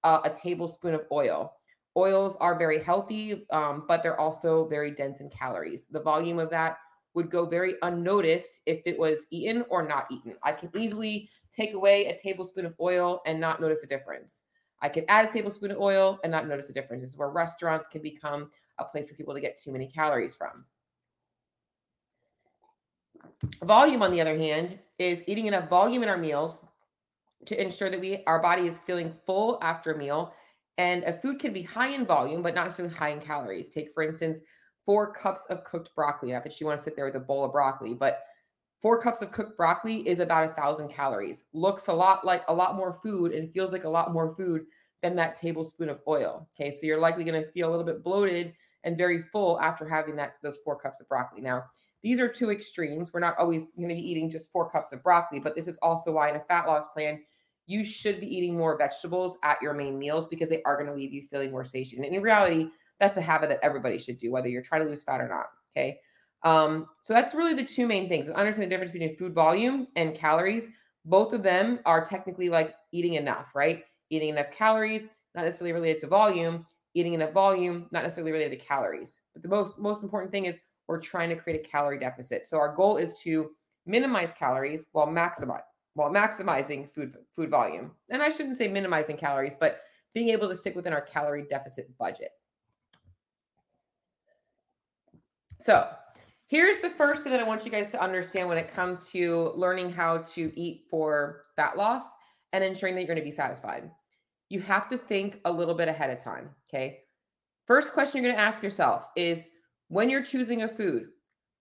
uh, 0.04 0.22
a 0.24 0.30
tablespoon 0.30 0.94
of 0.94 1.02
oil. 1.12 1.54
Oils 1.98 2.38
are 2.40 2.58
very 2.58 2.82
healthy, 2.82 3.46
um, 3.52 3.84
but 3.88 4.02
they're 4.02 4.20
also 4.20 4.68
very 4.68 4.92
dense 4.92 5.20
in 5.20 5.30
calories. 5.30 5.88
The 5.92 6.00
volume 6.00 6.40
of 6.40 6.50
that 6.52 6.78
would 7.14 7.30
go 7.30 7.46
very 7.46 7.76
unnoticed 7.82 8.62
if 8.66 8.82
it 8.86 8.98
was 8.98 9.26
eaten 9.32 9.66
or 9.70 9.86
not 9.86 10.06
eaten. 10.12 10.36
I 10.44 10.52
can 10.54 10.70
easily 10.76 11.30
take 11.52 11.74
away 11.74 12.06
a 12.06 12.18
tablespoon 12.18 12.66
of 12.66 12.76
oil 12.80 13.22
and 13.26 13.40
not 13.40 13.60
notice 13.60 13.84
a 13.84 13.88
difference. 13.88 14.46
I 14.82 14.90
can 14.90 15.06
add 15.10 15.28
a 15.28 15.34
tablespoon 15.34 15.72
of 15.72 15.80
oil 15.80 16.20
and 16.24 16.32
not 16.32 16.48
notice 16.48 16.70
a 16.70 16.74
difference. 16.74 17.02
This 17.02 17.10
is 17.10 17.18
where 17.18 17.30
restaurants 17.30 17.88
can 17.88 18.04
become 18.04 18.52
a 18.80 18.86
place 18.86 19.08
for 19.08 19.16
people 19.16 19.34
to 19.34 19.42
get 19.42 19.60
too 19.60 19.72
many 19.72 19.88
calories 19.88 20.36
from. 20.36 20.66
Volume, 23.64 24.02
on 24.04 24.12
the 24.12 24.22
other 24.22 24.38
hand, 24.38 24.80
is 25.00 25.24
eating 25.28 25.48
enough 25.48 25.70
volume 25.70 26.04
in 26.04 26.10
our 26.10 26.18
meals 26.18 26.62
to 27.46 27.62
ensure 27.62 27.90
that 27.90 28.00
we 28.00 28.24
our 28.26 28.42
body 28.42 28.68
is 28.68 28.80
feeling 28.80 29.14
full 29.26 29.60
after 29.62 29.94
a 29.94 29.98
meal. 29.98 30.34
And 30.78 31.04
a 31.04 31.14
food 31.14 31.40
can 31.40 31.54
be 31.54 31.64
high 31.64 31.90
in 31.90 32.06
volume, 32.06 32.44
but 32.44 32.54
not 32.54 32.66
necessarily 32.66 32.94
high 32.94 33.10
in 33.10 33.20
calories. 33.20 33.70
Take, 33.70 33.94
for 33.94 34.04
instance, 34.04 34.38
four 34.86 35.12
cups 35.12 35.42
of 35.50 35.64
cooked 35.64 35.94
broccoli. 35.96 36.32
Not 36.32 36.44
that 36.44 36.60
you 36.60 36.68
want 36.68 36.80
to 36.80 36.84
sit 36.84 36.96
there 36.96 37.06
with 37.06 37.16
a 37.16 37.20
bowl 37.20 37.44
of 37.44 37.52
broccoli, 37.52 37.96
but 37.96 38.24
four 38.82 39.02
cups 39.02 39.22
of 39.22 39.32
cooked 39.32 39.58
broccoli 39.58 40.08
is 40.08 40.20
about 40.20 40.52
a 40.52 40.54
thousand 40.54 40.90
calories. 40.90 41.44
Looks 41.54 41.88
a 41.88 41.94
lot 41.94 42.26
like 42.26 42.44
a 42.48 42.54
lot 42.54 42.76
more 42.76 42.94
food 42.94 43.32
and 43.32 43.52
feels 43.52 43.72
like 43.72 43.86
a 43.86 43.90
lot 43.90 44.14
more 44.14 44.36
food 44.36 44.66
than 45.02 45.16
that 45.16 45.36
tablespoon 45.36 45.90
of 45.90 46.00
oil. 46.08 46.48
Okay, 46.56 46.72
so 46.72 46.86
you're 46.86 47.00
likely 47.00 47.24
going 47.24 47.42
to 47.42 47.52
feel 47.52 47.70
a 47.70 47.72
little 47.72 47.86
bit 47.86 48.04
bloated 48.04 48.54
and 48.88 48.98
very 48.98 49.22
full 49.22 49.60
after 49.60 49.88
having 49.88 50.16
that 50.16 50.36
those 50.42 50.58
four 50.64 50.80
cups 50.80 51.02
of 51.02 51.10
broccoli. 51.10 51.42
Now, 51.42 51.66
these 52.02 52.20
are 52.22 52.28
two 52.28 52.52
extremes. 52.52 53.12
We're 53.14 53.20
not 53.20 53.38
always 53.38 53.74
going 53.74 53.90
to 53.90 53.96
be 53.96 54.02
eating 54.02 54.30
just 54.30 54.52
four 54.52 54.70
cups 54.70 54.94
of 54.94 55.04
broccoli, 55.04 55.40
but 55.40 55.56
this 55.56 55.68
is 55.68 55.78
also 55.82 56.14
why 56.14 56.30
in 56.30 56.38
a 56.38 56.44
fat 56.48 56.66
loss 56.68 56.86
plan, 56.94 57.20
you 57.66 57.84
should 57.84 58.22
be 58.22 58.34
eating 58.34 58.58
more 58.58 58.78
vegetables 58.78 59.38
at 59.44 59.62
your 59.62 59.74
main 59.74 60.00
meals 60.00 60.26
because 60.26 60.48
they 60.48 60.64
are 60.64 60.76
going 60.76 60.88
to 60.88 60.96
leave 60.96 61.12
you 61.12 61.22
feeling 61.30 61.52
more 61.52 61.66
satiated. 61.66 62.06
And 62.06 62.16
in 62.16 62.22
reality, 62.22 62.70
that's 63.00 63.18
a 63.18 63.22
habit 63.22 63.50
that 63.50 63.60
everybody 63.62 64.00
should 64.00 64.20
do, 64.20 64.32
whether 64.32 64.48
you're 64.48 64.62
trying 64.62 64.84
to 64.84 64.90
lose 64.90 65.04
fat 65.04 65.20
or 65.20 65.28
not. 65.28 65.48
Okay. 65.76 66.00
Um, 66.44 66.88
so 67.02 67.14
that's 67.14 67.36
really 67.36 67.54
the 67.54 67.66
two 67.66 67.88
main 67.88 68.08
things. 68.08 68.30
Understand 68.30 68.64
the 68.64 68.70
difference 68.70 68.92
between 68.92 69.18
food 69.18 69.34
volume 69.34 69.86
and 69.98 70.16
calories. 70.16 70.70
Both 71.04 71.34
of 71.34 71.44
them 71.44 71.80
are 71.86 72.06
technically 72.06 72.48
like 72.48 72.74
eating 72.94 73.16
enough, 73.16 73.48
right? 73.54 73.84
Eating 74.10 74.30
enough 74.30 74.52
calories, 74.52 75.10
not 75.36 75.44
necessarily 75.44 75.74
related 75.74 76.00
to 76.02 76.08
volume. 76.08 76.66
Eating 76.98 77.14
enough 77.14 77.32
volume, 77.32 77.86
not 77.92 78.02
necessarily 78.02 78.32
related 78.32 78.60
to 78.60 78.66
calories. 78.66 79.20
But 79.34 79.44
the 79.44 79.50
most 79.50 79.78
most 79.78 80.02
important 80.02 80.32
thing 80.32 80.46
is 80.46 80.58
we're 80.88 81.00
trying 81.00 81.30
to 81.30 81.36
create 81.36 81.64
a 81.64 81.70
calorie 81.70 82.00
deficit. 82.00 82.48
So 82.48 82.58
our 82.58 82.74
goal 82.74 82.98
is 82.98 83.20
to 83.20 83.52
minimize 83.86 84.34
calories 84.34 84.84
while 84.94 85.06
maximize 85.06 85.62
while 85.94 86.10
maximizing 86.10 86.90
food 86.90 87.16
food 87.36 87.52
volume. 87.52 87.92
And 88.10 88.24
I 88.24 88.30
shouldn't 88.30 88.58
say 88.58 88.68
minimizing 88.68 89.16
calories, 89.16 89.54
but 89.60 89.82
being 90.16 90.30
able 90.30 90.50
to 90.50 90.56
stick 90.56 90.76
within 90.76 90.92
our 90.92 91.02
calorie 91.02 91.46
deficit 91.48 91.96
budget. 92.00 92.32
So, 95.60 95.88
here's 96.48 96.80
the 96.80 96.90
first 96.90 97.22
thing 97.22 97.32
that 97.32 97.42
I 97.42 97.44
want 97.44 97.64
you 97.64 97.70
guys 97.72 97.92
to 97.92 98.02
understand 98.02 98.50
when 98.50 98.58
it 98.58 98.72
comes 98.72 99.08
to 99.12 99.52
learning 99.56 99.92
how 99.92 100.20
to 100.34 100.52
eat 100.60 100.86
for 100.90 101.44
fat 101.56 101.78
loss 101.78 102.06
and 102.54 102.64
ensuring 102.64 102.96
that 102.96 103.02
you're 103.02 103.08
going 103.08 103.20
to 103.20 103.24
be 103.24 103.36
satisfied. 103.36 103.92
You 104.50 104.60
have 104.62 104.88
to 104.90 104.98
think 104.98 105.40
a 105.46 105.52
little 105.52 105.76
bit 105.76 105.88
ahead 105.88 106.10
of 106.10 106.24
time, 106.24 106.50
okay? 106.68 107.00
First 107.66 107.94
question 107.94 108.24
you're 108.24 108.32
going 108.32 108.40
to 108.40 108.46
ask 108.46 108.64
yourself 108.64 109.06
is 109.16 109.46
when 109.90 110.10
you're 110.10 110.24
choosing 110.24 110.64
a 110.64 110.68
food, 110.68 111.08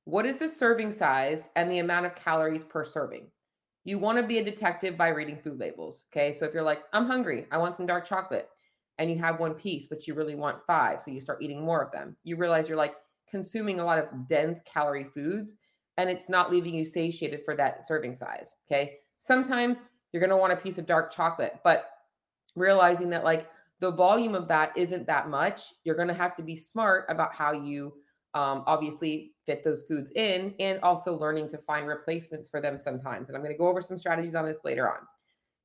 what 0.04 0.24
is 0.24 0.38
the 0.38 0.48
serving 0.48 0.92
size 0.92 1.48
and 1.56 1.70
the 1.70 1.80
amount 1.80 2.06
of 2.06 2.14
calories 2.14 2.62
per 2.62 2.84
serving? 2.84 3.26
You 3.84 3.98
want 3.98 4.18
to 4.18 4.26
be 4.26 4.38
a 4.38 4.44
detective 4.44 4.96
by 4.96 5.08
reading 5.08 5.36
food 5.36 5.58
labels. 5.58 6.04
Okay. 6.12 6.32
So 6.32 6.44
if 6.44 6.54
you're 6.54 6.62
like, 6.62 6.82
I'm 6.92 7.06
hungry, 7.06 7.46
I 7.50 7.58
want 7.58 7.76
some 7.76 7.86
dark 7.86 8.04
chocolate, 8.04 8.48
and 8.98 9.10
you 9.10 9.18
have 9.18 9.40
one 9.40 9.54
piece, 9.54 9.86
but 9.88 10.06
you 10.06 10.14
really 10.14 10.34
want 10.34 10.64
five. 10.66 11.02
So 11.02 11.10
you 11.10 11.20
start 11.20 11.42
eating 11.42 11.64
more 11.64 11.82
of 11.82 11.92
them. 11.92 12.16
You 12.24 12.36
realize 12.36 12.68
you're 12.68 12.78
like 12.78 12.94
consuming 13.30 13.80
a 13.80 13.84
lot 13.84 13.98
of 13.98 14.28
dense 14.28 14.60
calorie 14.64 15.04
foods 15.04 15.56
and 15.98 16.08
it's 16.08 16.28
not 16.28 16.50
leaving 16.50 16.74
you 16.74 16.84
satiated 16.84 17.40
for 17.44 17.56
that 17.56 17.86
serving 17.86 18.14
size. 18.14 18.54
Okay. 18.66 18.98
Sometimes 19.18 19.78
you're 20.12 20.20
going 20.20 20.30
to 20.30 20.36
want 20.36 20.52
a 20.52 20.56
piece 20.56 20.78
of 20.78 20.86
dark 20.86 21.12
chocolate, 21.12 21.58
but 21.64 21.90
realizing 22.56 23.10
that 23.10 23.24
like 23.24 23.48
the 23.80 23.90
volume 23.90 24.34
of 24.34 24.48
that 24.48 24.72
isn't 24.76 25.06
that 25.06 25.28
much, 25.28 25.74
you're 25.84 25.94
going 25.94 26.08
to 26.08 26.14
have 26.14 26.34
to 26.36 26.42
be 26.42 26.56
smart 26.56 27.04
about 27.08 27.34
how 27.34 27.52
you 27.52 27.92
um, 28.34 28.64
obviously 28.66 29.32
fit 29.46 29.62
those 29.64 29.84
foods 29.84 30.10
in 30.14 30.54
and 30.58 30.80
also 30.80 31.16
learning 31.16 31.48
to 31.50 31.58
find 31.58 31.86
replacements 31.86 32.48
for 32.48 32.60
them 32.60 32.78
sometimes. 32.78 33.28
And 33.28 33.36
I'm 33.36 33.42
going 33.42 33.54
to 33.54 33.58
go 33.58 33.68
over 33.68 33.80
some 33.80 33.98
strategies 33.98 34.34
on 34.34 34.44
this 34.44 34.58
later 34.64 34.90
on. 34.90 34.98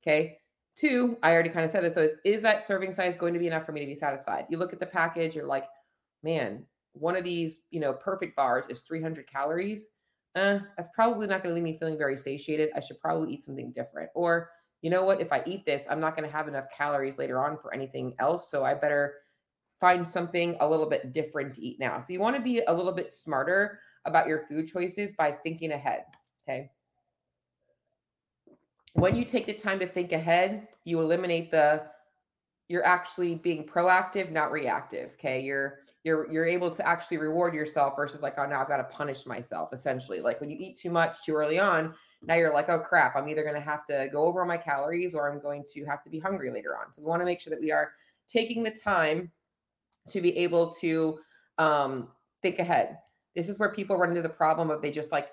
Okay. 0.02 0.38
Two, 0.74 1.18
I 1.22 1.32
already 1.32 1.50
kind 1.50 1.66
of 1.66 1.70
said 1.70 1.84
this. 1.84 1.94
So 1.94 2.02
is, 2.02 2.14
is 2.24 2.42
that 2.42 2.62
serving 2.62 2.94
size 2.94 3.16
going 3.16 3.34
to 3.34 3.40
be 3.40 3.46
enough 3.46 3.66
for 3.66 3.72
me 3.72 3.80
to 3.80 3.86
be 3.86 3.94
satisfied? 3.94 4.46
You 4.48 4.56
look 4.56 4.72
at 4.72 4.80
the 4.80 4.86
package, 4.86 5.34
you're 5.34 5.46
like, 5.46 5.66
man, 6.22 6.64
one 6.94 7.14
of 7.16 7.24
these, 7.24 7.58
you 7.70 7.80
know, 7.80 7.92
perfect 7.92 8.36
bars 8.36 8.66
is 8.70 8.80
300 8.80 9.26
calories. 9.30 9.88
Uh, 10.34 10.60
that's 10.76 10.88
probably 10.94 11.26
not 11.26 11.42
going 11.42 11.50
to 11.50 11.54
leave 11.54 11.64
me 11.64 11.76
feeling 11.78 11.98
very 11.98 12.16
satiated. 12.16 12.70
I 12.74 12.80
should 12.80 12.98
probably 13.00 13.34
eat 13.34 13.44
something 13.44 13.72
different. 13.72 14.08
Or, 14.14 14.48
you 14.82 14.90
know 14.90 15.04
what? 15.04 15.20
If 15.20 15.32
I 15.32 15.42
eat 15.46 15.64
this, 15.64 15.86
I'm 15.88 16.00
not 16.00 16.16
going 16.16 16.28
to 16.28 16.36
have 16.36 16.48
enough 16.48 16.66
calories 16.76 17.16
later 17.16 17.42
on 17.42 17.56
for 17.56 17.72
anything 17.72 18.14
else. 18.18 18.50
So 18.50 18.64
I 18.64 18.74
better 18.74 19.14
find 19.80 20.06
something 20.06 20.56
a 20.60 20.68
little 20.68 20.88
bit 20.88 21.12
different 21.12 21.54
to 21.54 21.62
eat 21.62 21.78
now. 21.80 21.98
So 22.00 22.06
you 22.08 22.20
want 22.20 22.36
to 22.36 22.42
be 22.42 22.62
a 22.66 22.72
little 22.72 22.92
bit 22.92 23.12
smarter 23.12 23.80
about 24.04 24.26
your 24.26 24.44
food 24.46 24.68
choices 24.68 25.12
by 25.16 25.32
thinking 25.32 25.72
ahead. 25.72 26.04
Okay. 26.48 26.70
When 28.94 29.16
you 29.16 29.24
take 29.24 29.46
the 29.46 29.54
time 29.54 29.78
to 29.78 29.86
think 29.86 30.12
ahead, 30.12 30.68
you 30.84 31.00
eliminate 31.00 31.50
the 31.50 31.84
you're 32.72 32.86
actually 32.86 33.34
being 33.34 33.66
proactive, 33.66 34.32
not 34.32 34.50
reactive. 34.50 35.10
Okay. 35.18 35.42
You're 35.42 35.80
you're 36.04 36.28
you're 36.32 36.46
able 36.46 36.70
to 36.70 36.88
actually 36.88 37.18
reward 37.18 37.52
yourself 37.54 37.92
versus 37.96 38.22
like, 38.22 38.38
oh 38.38 38.46
now 38.46 38.62
I've 38.62 38.68
got 38.68 38.78
to 38.78 38.84
punish 38.84 39.26
myself, 39.26 39.74
essentially. 39.74 40.20
Like 40.20 40.40
when 40.40 40.48
you 40.48 40.56
eat 40.58 40.78
too 40.78 40.88
much 40.88 41.22
too 41.22 41.34
early 41.34 41.58
on, 41.58 41.94
now 42.22 42.34
you're 42.34 42.54
like, 42.54 42.70
oh 42.70 42.78
crap, 42.78 43.14
I'm 43.14 43.28
either 43.28 43.44
gonna 43.44 43.60
have 43.60 43.84
to 43.88 44.08
go 44.10 44.24
over 44.24 44.42
my 44.46 44.56
calories 44.56 45.14
or 45.14 45.30
I'm 45.30 45.38
going 45.38 45.64
to 45.74 45.84
have 45.84 46.02
to 46.04 46.08
be 46.08 46.18
hungry 46.18 46.50
later 46.50 46.74
on. 46.78 46.90
So 46.94 47.02
we 47.02 47.08
want 47.08 47.20
to 47.20 47.26
make 47.26 47.42
sure 47.42 47.50
that 47.50 47.60
we 47.60 47.70
are 47.72 47.92
taking 48.26 48.62
the 48.62 48.70
time 48.70 49.30
to 50.08 50.22
be 50.22 50.34
able 50.38 50.72
to 50.76 51.18
um, 51.58 52.08
think 52.40 52.58
ahead. 52.58 52.96
This 53.36 53.50
is 53.50 53.58
where 53.58 53.68
people 53.68 53.98
run 53.98 54.08
into 54.08 54.22
the 54.22 54.30
problem 54.30 54.70
of 54.70 54.80
they 54.80 54.90
just 54.90 55.12
like 55.12 55.28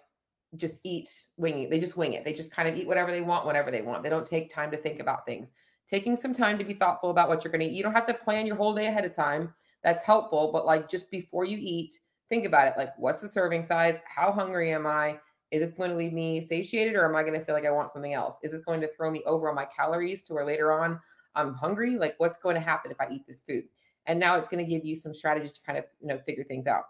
just 0.58 0.82
eat 0.84 1.10
winging. 1.38 1.70
They 1.70 1.80
just 1.80 1.96
wing 1.96 2.14
it. 2.14 2.26
They 2.26 2.34
just 2.34 2.52
kind 2.52 2.68
of 2.68 2.76
eat 2.76 2.86
whatever 2.86 3.12
they 3.12 3.22
want, 3.22 3.46
whenever 3.46 3.72
they 3.72 3.82
want. 3.82 4.04
They 4.04 4.10
don't 4.10 4.28
take 4.28 4.54
time 4.54 4.72
to 4.72 4.78
think 4.78 5.00
about 5.00 5.26
things. 5.26 5.54
Taking 5.90 6.16
some 6.16 6.34
time 6.34 6.58
to 6.58 6.64
be 6.64 6.74
thoughtful 6.74 7.10
about 7.10 7.30
what 7.30 7.44
you're 7.44 7.52
going 7.52 7.62
to 7.62 7.68
eat. 7.68 7.76
You 7.76 7.84
don't 7.84 7.94
have 7.94 8.06
to 8.08 8.14
plan 8.14 8.46
your 8.46 8.56
whole 8.56 8.76
day 8.76 8.86
ahead 8.86 9.06
of 9.06 9.14
time. 9.14 9.54
That's 9.84 10.04
helpful, 10.04 10.52
but 10.52 10.66
like 10.66 10.90
just 10.90 11.10
before 11.10 11.46
you 11.46 11.58
eat, 11.60 12.00
think 12.28 12.46
about 12.46 12.68
it. 12.68 12.74
Like, 12.78 12.92
what's 12.98 13.22
the 13.22 13.28
serving 13.28 13.64
size? 13.64 13.98
How 14.06 14.32
hungry 14.32 14.72
am 14.72 14.86
I? 14.86 15.20
Is 15.52 15.62
this 15.62 15.76
going 15.76 15.90
to 15.90 15.98
leave 15.98 16.14
me 16.14 16.42
satiated 16.42 16.96
or 16.96 17.06
am 17.06 17.16
I 17.16 17.24
going 17.24 17.40
to 17.40 17.44
feel 17.44 17.56
like 17.56 17.66
I 17.66 17.72
want 17.72 17.90
something 17.90 18.14
else? 18.14 18.38
Is 18.44 18.52
this 18.52 18.62
going 18.62 18.82
to 18.82 18.90
throw 18.96 19.10
me 19.10 19.24
over 19.26 19.50
on 19.50 19.56
my 19.56 19.66
calories 19.66 20.22
to 20.24 20.34
where 20.34 20.46
later 20.46 20.72
on 20.80 21.00
I'm 21.36 21.56
hungry? 21.56 21.98
Like, 21.98 22.16
what's 22.20 22.38
going 22.38 22.56
to 22.56 22.62
happen 22.62 22.92
if 22.92 23.02
I 23.02 23.08
eat 23.12 23.26
this 23.26 23.42
food? 23.42 23.64
And 24.06 24.20
now 24.20 24.36
it's 24.36 24.48
going 24.48 24.64
to 24.64 24.70
give 24.70 24.86
you 24.86 24.96
some 24.96 25.14
strategies 25.14 25.54
to 25.54 25.62
kind 25.62 25.78
of, 25.78 25.86
you 26.00 26.08
know, 26.08 26.20
figure 26.20 26.44
things 26.44 26.68
out. 26.68 26.84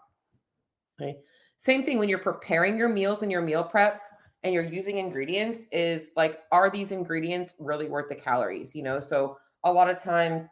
Okay. 1.00 1.16
Same 1.56 1.84
thing 1.84 1.98
when 1.98 2.08
you're 2.08 2.18
preparing 2.18 2.76
your 2.76 2.88
meals 2.88 3.22
and 3.22 3.32
your 3.32 3.42
meal 3.42 3.68
preps 3.72 4.00
and 4.42 4.54
you're 4.54 4.64
using 4.64 4.98
ingredients 4.98 5.66
is 5.72 6.12
like, 6.16 6.40
are 6.50 6.70
these 6.70 6.90
ingredients 6.90 7.54
really 7.58 7.88
worth 7.88 8.08
the 8.08 8.14
calories? 8.14 8.74
You 8.74 8.82
know, 8.82 9.00
so 9.00 9.36
a 9.64 9.72
lot 9.72 9.90
of 9.90 10.02
times 10.02 10.44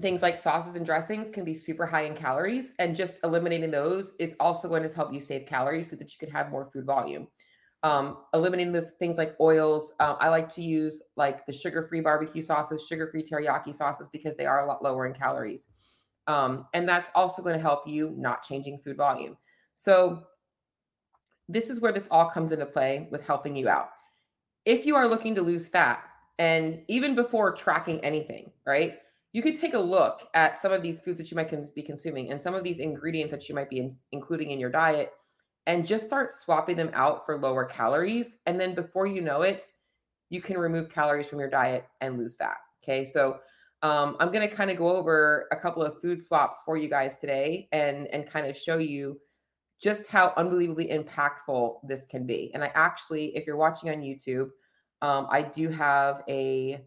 things 0.00 0.22
like 0.22 0.38
sauces 0.38 0.74
and 0.74 0.86
dressings 0.86 1.28
can 1.28 1.44
be 1.44 1.54
super 1.54 1.86
high 1.86 2.02
in 2.02 2.14
calories 2.14 2.72
and 2.78 2.96
just 2.96 3.20
eliminating 3.24 3.70
those 3.70 4.14
is 4.18 4.36
also 4.40 4.68
going 4.68 4.82
to 4.82 4.88
help 4.94 5.12
you 5.12 5.20
save 5.20 5.46
calories 5.46 5.90
so 5.90 5.96
that 5.96 6.12
you 6.12 6.18
can 6.18 6.30
have 6.30 6.50
more 6.50 6.70
food 6.72 6.86
volume 6.86 7.28
um, 7.82 8.18
eliminating 8.32 8.72
those 8.72 8.92
things 8.92 9.18
like 9.18 9.34
oils. 9.40 9.92
Uh, 9.98 10.14
I 10.20 10.28
like 10.28 10.50
to 10.52 10.62
use 10.62 11.02
like 11.16 11.44
the 11.46 11.52
sugar-free 11.52 12.00
barbecue 12.00 12.42
sauces, 12.42 12.86
sugar-free 12.86 13.24
teriyaki 13.24 13.74
sauces 13.74 14.08
because 14.08 14.36
they 14.36 14.46
are 14.46 14.64
a 14.64 14.68
lot 14.68 14.82
lower 14.82 15.06
in 15.06 15.14
calories. 15.14 15.66
Um, 16.28 16.66
and 16.74 16.88
that's 16.88 17.10
also 17.14 17.42
going 17.42 17.56
to 17.56 17.60
help 17.60 17.86
you 17.86 18.14
not 18.16 18.44
changing 18.44 18.78
food 18.84 18.96
volume. 18.96 19.36
So 19.74 20.22
this 21.48 21.70
is 21.70 21.80
where 21.80 21.92
this 21.92 22.08
all 22.10 22.30
comes 22.30 22.52
into 22.52 22.66
play 22.66 23.08
with 23.10 23.26
helping 23.26 23.56
you 23.56 23.68
out. 23.68 23.90
If 24.64 24.86
you 24.86 24.94
are 24.96 25.08
looking 25.08 25.34
to 25.34 25.42
lose 25.42 25.68
fat, 25.68 26.04
and 26.38 26.82
even 26.88 27.14
before 27.14 27.54
tracking 27.54 28.00
anything, 28.04 28.50
right? 28.66 28.98
You 29.32 29.42
could 29.42 29.58
take 29.58 29.74
a 29.74 29.78
look 29.78 30.28
at 30.34 30.60
some 30.60 30.72
of 30.72 30.82
these 30.82 31.00
foods 31.00 31.18
that 31.18 31.30
you 31.30 31.36
might 31.36 31.74
be 31.74 31.82
consuming 31.82 32.30
and 32.30 32.40
some 32.40 32.54
of 32.54 32.64
these 32.64 32.80
ingredients 32.80 33.30
that 33.30 33.48
you 33.48 33.54
might 33.54 33.70
be 33.70 33.78
in, 33.78 33.96
including 34.12 34.50
in 34.50 34.58
your 34.58 34.70
diet 34.70 35.12
and 35.66 35.86
just 35.86 36.04
start 36.04 36.32
swapping 36.32 36.76
them 36.76 36.90
out 36.94 37.24
for 37.24 37.38
lower 37.38 37.64
calories. 37.64 38.38
And 38.46 38.58
then 38.58 38.74
before 38.74 39.06
you 39.06 39.20
know 39.20 39.42
it, 39.42 39.70
you 40.30 40.42
can 40.42 40.58
remove 40.58 40.90
calories 40.90 41.28
from 41.28 41.38
your 41.38 41.48
diet 41.48 41.86
and 42.00 42.18
lose 42.18 42.34
fat. 42.34 42.56
Okay. 42.82 43.04
So 43.04 43.38
um, 43.82 44.16
I'm 44.18 44.32
going 44.32 44.48
to 44.48 44.54
kind 44.54 44.70
of 44.70 44.76
go 44.76 44.96
over 44.96 45.46
a 45.52 45.56
couple 45.56 45.82
of 45.82 46.00
food 46.00 46.24
swaps 46.24 46.58
for 46.64 46.76
you 46.76 46.88
guys 46.88 47.18
today 47.18 47.68
and, 47.72 48.06
and 48.08 48.28
kind 48.28 48.46
of 48.46 48.56
show 48.56 48.78
you 48.78 49.20
just 49.82 50.06
how 50.06 50.32
unbelievably 50.36 50.88
impactful 50.88 51.80
this 51.82 52.04
can 52.06 52.24
be. 52.24 52.50
And 52.54 52.62
I 52.62 52.70
actually, 52.74 53.36
if 53.36 53.46
you're 53.46 53.56
watching 53.56 53.90
on 53.90 53.96
YouTube, 53.96 54.50
um, 55.02 55.26
I 55.28 55.42
do 55.42 55.68
have 55.68 56.22
a, 56.28 56.84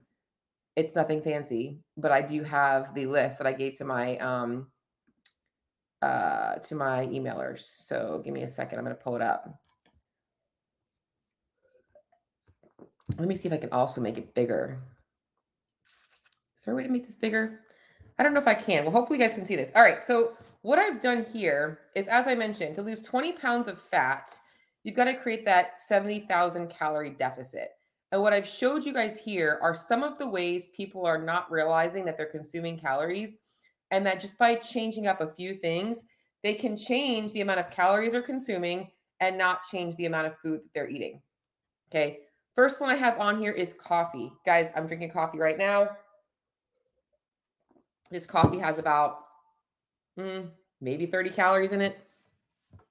it's 0.78 0.96
nothing 0.96 1.22
fancy, 1.22 1.80
but 1.98 2.12
I 2.12 2.22
do 2.22 2.44
have 2.44 2.96
the 2.96 3.06
list 3.06 3.38
that 3.40 3.48
I 3.48 3.52
gave 3.52 3.76
to 3.76 3.86
my 3.86 4.18
um, 4.18 4.68
uh, 6.02 6.56
to 6.56 6.76
my 6.76 7.08
emailers. 7.08 7.62
So 7.62 8.22
give 8.24 8.34
me 8.34 8.44
a 8.44 8.50
second. 8.50 8.78
I'm 8.78 8.86
going 8.86 8.96
to 8.96 9.04
pull 9.04 9.16
it 9.16 9.22
up. 9.22 9.60
Let 13.18 13.28
me 13.28 13.36
see 13.36 13.48
if 13.48 13.54
I 13.54 13.58
can 13.58 13.72
also 13.72 14.02
make 14.02 14.18
it 14.18 14.34
bigger. 14.34 14.80
Is 16.58 16.66
there 16.66 16.74
a 16.74 16.78
way 16.78 16.84
to 16.84 16.90
make 16.90 17.06
this 17.06 17.16
bigger? 17.16 17.62
I 18.18 18.24
don't 18.24 18.34
know 18.34 18.40
if 18.40 18.48
I 18.48 18.54
can. 18.54 18.84
Well, 18.84 18.94
hopefully 18.94 19.20
you 19.20 19.26
guys 19.26 19.36
can 19.36 19.46
see 19.46 19.56
this. 19.56 19.72
All 19.76 19.82
right. 19.82 20.04
So 20.04 20.38
what 20.62 20.80
I've 20.80 21.02
done 21.02 21.26
here 21.32 21.80
is, 21.96 22.08
as 22.08 22.28
I 22.28 22.36
mentioned, 22.36 22.76
to 22.76 22.82
lose 22.82 23.02
20 23.02 23.34
pounds 23.34 23.68
of 23.68 23.82
fat, 23.82 24.34
you've 24.84 24.96
got 24.96 25.06
to 25.06 25.16
create 25.16 25.46
that 25.46 25.82
70,000 25.82 26.70
calorie 26.70 27.16
deficit. 27.18 27.72
And 28.12 28.22
what 28.22 28.34
I've 28.34 28.48
showed 28.48 28.86
you 28.86 28.94
guys 28.94 29.20
here 29.20 29.60
are 29.62 29.76
some 29.76 30.04
of 30.04 30.18
the 30.18 30.28
ways 30.28 30.64
people 30.76 31.06
are 31.06 31.22
not 31.22 31.52
realizing 31.52 32.06
that 32.06 32.18
they're 32.18 32.26
consuming 32.28 32.80
calories 32.80 33.36
and 33.92 34.06
that 34.06 34.20
just 34.20 34.38
by 34.38 34.56
changing 34.56 35.08
up 35.08 35.22
a 35.22 35.34
few 35.34 35.56
things, 35.56 36.04
they 36.44 36.54
can 36.54 36.78
change 36.78 37.34
the 37.34 37.42
amount 37.42 37.60
of 37.60 37.70
calories 37.72 38.14
they're 38.14 38.22
consuming 38.22 38.90
and 39.20 39.38
not 39.38 39.64
change 39.70 39.96
the 39.96 40.06
amount 40.06 40.28
of 40.28 40.38
food 40.40 40.62
that 40.62 40.70
they're 40.74 40.90
eating. 40.90 41.22
Okay. 41.92 42.20
First 42.56 42.80
one 42.80 42.90
I 42.90 42.96
have 42.96 43.20
on 43.20 43.40
here 43.40 43.52
is 43.52 43.74
coffee. 43.74 44.32
Guys, 44.46 44.70
I'm 44.76 44.88
drinking 44.88 45.12
coffee 45.12 45.38
right 45.38 45.58
now. 45.58 45.90
This 48.16 48.26
coffee 48.26 48.60
has 48.60 48.78
about 48.78 49.26
mm, 50.18 50.48
maybe 50.80 51.06
30 51.06 51.32
calories 51.32 51.74
in 51.74 51.82
it. 51.82 51.98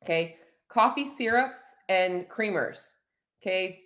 Okay. 0.02 0.36
Coffee 0.68 1.06
syrups 1.06 1.76
and 1.88 2.28
creamers. 2.28 2.92
Okay. 3.40 3.80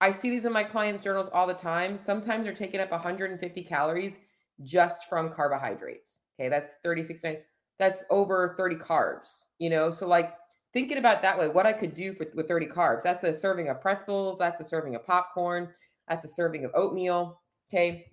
I 0.00 0.12
see 0.12 0.30
these 0.30 0.44
in 0.44 0.52
my 0.52 0.62
clients' 0.62 1.02
journals 1.02 1.28
all 1.30 1.48
the 1.48 1.54
time. 1.54 1.96
Sometimes 1.96 2.44
they're 2.44 2.54
taking 2.54 2.78
up 2.78 2.92
150 2.92 3.62
calories 3.64 4.16
just 4.62 5.08
from 5.08 5.32
carbohydrates. 5.32 6.20
Okay, 6.38 6.48
that's 6.48 6.74
36. 6.84 7.20
That's 7.80 8.04
over 8.08 8.54
30 8.56 8.76
carbs, 8.76 9.46
you 9.58 9.70
know? 9.70 9.90
So, 9.90 10.06
like, 10.06 10.34
thinking 10.72 10.98
about 10.98 11.20
that 11.22 11.36
way, 11.36 11.48
what 11.48 11.66
I 11.66 11.72
could 11.72 11.94
do 11.94 12.14
for, 12.14 12.28
with 12.36 12.46
30 12.46 12.66
carbs, 12.66 13.02
that's 13.02 13.24
a 13.24 13.34
serving 13.34 13.70
of 13.70 13.80
pretzels, 13.80 14.38
that's 14.38 14.60
a 14.60 14.64
serving 14.64 14.94
of 14.94 15.04
popcorn, 15.04 15.68
that's 16.06 16.24
a 16.24 16.28
serving 16.28 16.64
of 16.64 16.70
oatmeal. 16.76 17.40
Okay, 17.68 18.06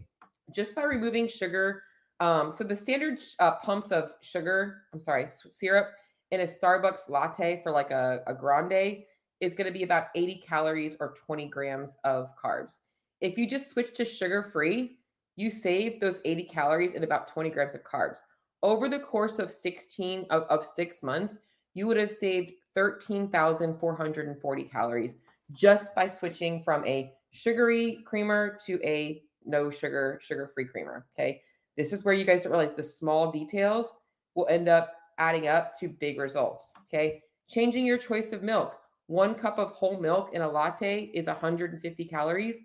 just 0.51 0.73
by 0.73 0.85
removing 0.85 1.27
sugar. 1.27 1.83
Um, 2.23 2.53
so, 2.53 2.63
the 2.63 2.75
standard 2.75 3.21
uh, 3.39 3.55
pumps 3.55 3.91
of 3.91 4.13
sugar, 4.21 4.83
I'm 4.93 4.99
sorry, 5.01 5.27
syrup 5.49 5.89
in 6.31 6.39
a 6.39 6.45
Starbucks 6.45 7.09
latte 7.09 7.59
for 7.61 7.69
like 7.73 7.91
a, 7.91 8.23
a 8.25 8.33
grande 8.33 9.03
is 9.41 9.53
going 9.53 9.67
to 9.67 9.73
be 9.73 9.83
about 9.83 10.05
80 10.15 10.35
calories 10.35 10.95
or 11.01 11.15
20 11.25 11.49
grams 11.49 11.97
of 12.05 12.29
carbs. 12.41 12.77
If 13.19 13.37
you 13.37 13.45
just 13.45 13.69
switch 13.69 13.93
to 13.95 14.05
sugar 14.05 14.49
free, 14.53 14.99
you 15.35 15.49
save 15.49 15.99
those 15.99 16.21
80 16.23 16.43
calories 16.45 16.93
and 16.93 17.03
about 17.03 17.27
20 17.27 17.49
grams 17.49 17.73
of 17.73 17.83
carbs. 17.83 18.19
Over 18.61 18.87
the 18.87 18.99
course 18.99 19.37
of 19.39 19.51
16 19.51 20.27
of, 20.29 20.43
of 20.43 20.65
six 20.65 21.03
months, 21.03 21.39
you 21.73 21.87
would 21.87 21.97
have 21.97 22.09
saved 22.09 22.53
13,440 22.73 24.63
calories 24.63 25.15
just 25.51 25.93
by 25.93 26.07
switching 26.07 26.63
from 26.63 26.85
a 26.85 27.11
sugary 27.31 27.97
creamer 28.05 28.57
to 28.65 28.79
a 28.81 29.23
no 29.45 29.69
sugar, 29.69 30.21
sugar 30.23 30.49
free 30.55 30.63
creamer. 30.63 31.05
Okay. 31.19 31.41
This 31.77 31.93
is 31.93 32.03
where 32.03 32.13
you 32.13 32.25
guys 32.25 32.43
don't 32.43 32.51
realize 32.51 32.75
the 32.75 32.83
small 32.83 33.31
details 33.31 33.93
will 34.35 34.47
end 34.47 34.67
up 34.67 34.93
adding 35.17 35.47
up 35.47 35.77
to 35.79 35.89
big 35.89 36.19
results. 36.19 36.71
Okay. 36.87 37.21
Changing 37.49 37.85
your 37.85 37.97
choice 37.97 38.31
of 38.31 38.43
milk. 38.43 38.75
One 39.07 39.35
cup 39.35 39.59
of 39.59 39.71
whole 39.71 39.99
milk 39.99 40.29
in 40.33 40.41
a 40.41 40.49
latte 40.49 41.11
is 41.13 41.27
150 41.27 42.05
calories. 42.05 42.59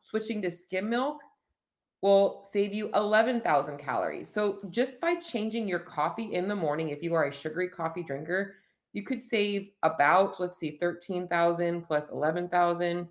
Switching 0.00 0.42
to 0.42 0.50
skim 0.50 0.90
milk 0.90 1.18
will 2.02 2.46
save 2.50 2.74
you 2.74 2.90
11,000 2.94 3.78
calories. 3.78 4.30
So 4.30 4.58
just 4.70 5.00
by 5.00 5.14
changing 5.14 5.66
your 5.66 5.78
coffee 5.78 6.34
in 6.34 6.48
the 6.48 6.54
morning, 6.54 6.90
if 6.90 7.02
you 7.02 7.14
are 7.14 7.24
a 7.24 7.32
sugary 7.32 7.68
coffee 7.68 8.02
drinker, 8.02 8.56
you 8.92 9.02
could 9.02 9.22
save 9.22 9.70
about, 9.82 10.38
let's 10.38 10.58
see, 10.58 10.76
13,000 10.78 11.82
plus 11.82 12.10
11,000. 12.10 13.08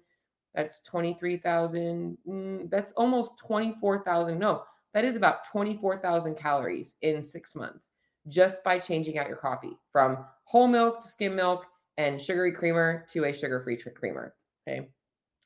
That's 0.53 0.83
23,000. 0.83 2.17
Mm, 2.27 2.69
that's 2.69 2.93
almost 2.93 3.39
24,000. 3.39 4.37
No, 4.37 4.63
that 4.93 5.05
is 5.05 5.15
about 5.15 5.47
24,000 5.51 6.35
calories 6.35 6.95
in 7.01 7.23
six 7.23 7.55
months 7.55 7.87
just 8.27 8.63
by 8.63 8.79
changing 8.79 9.17
out 9.17 9.27
your 9.27 9.37
coffee 9.37 9.77
from 9.91 10.25
whole 10.45 10.67
milk 10.67 11.01
to 11.01 11.07
skim 11.07 11.35
milk 11.35 11.65
and 11.97 12.21
sugary 12.21 12.51
creamer 12.51 13.05
to 13.11 13.25
a 13.25 13.33
sugar 13.33 13.61
free 13.61 13.77
creamer. 13.77 14.33
Okay. 14.67 14.89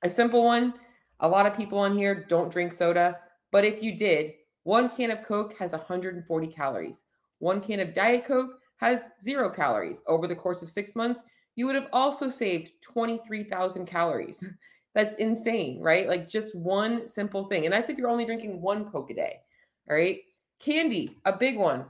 A 0.04 0.10
simple 0.10 0.44
one. 0.44 0.74
A 1.22 1.28
lot 1.28 1.46
of 1.46 1.56
people 1.56 1.80
on 1.80 1.98
here 1.98 2.26
don't 2.30 2.52
drink 2.52 2.72
soda. 2.74 3.18
But 3.52 3.66
if 3.66 3.82
you 3.82 3.98
did, 3.98 4.34
one 4.64 4.90
can 4.90 5.12
of 5.12 5.24
Coke 5.24 5.56
has 5.58 5.72
140 5.72 6.48
calories. 6.48 7.04
One 7.40 7.62
can 7.62 7.80
of 7.80 7.96
Diet 7.96 8.26
Coke 8.26 8.52
has 8.78 9.06
zero 9.24 9.50
calories. 9.50 10.02
Over 10.08 10.28
the 10.28 10.36
course 10.36 10.62
of 10.62 10.70
six 10.70 10.96
months, 10.96 11.22
you 11.56 11.66
would 11.66 11.76
have 11.76 11.88
also 11.92 12.30
saved 12.30 12.72
23,000 12.84 13.86
calories. 13.88 14.44
That's 14.98 15.14
insane, 15.18 15.80
right? 15.80 16.08
Like 16.08 16.28
just 16.28 16.56
one 16.56 17.08
simple 17.08 17.46
thing. 17.46 17.66
And 17.66 17.72
that's 17.72 17.88
if 17.88 18.00
you're 18.00 18.10
only 18.10 18.26
drinking 18.26 18.60
one 18.60 18.90
Coke 18.90 19.12
a 19.12 19.14
day. 19.14 19.42
All 19.88 19.96
right. 19.96 20.18
Candy, 20.60 21.20
a 21.24 21.38
big 21.38 21.56
one. 21.56 21.86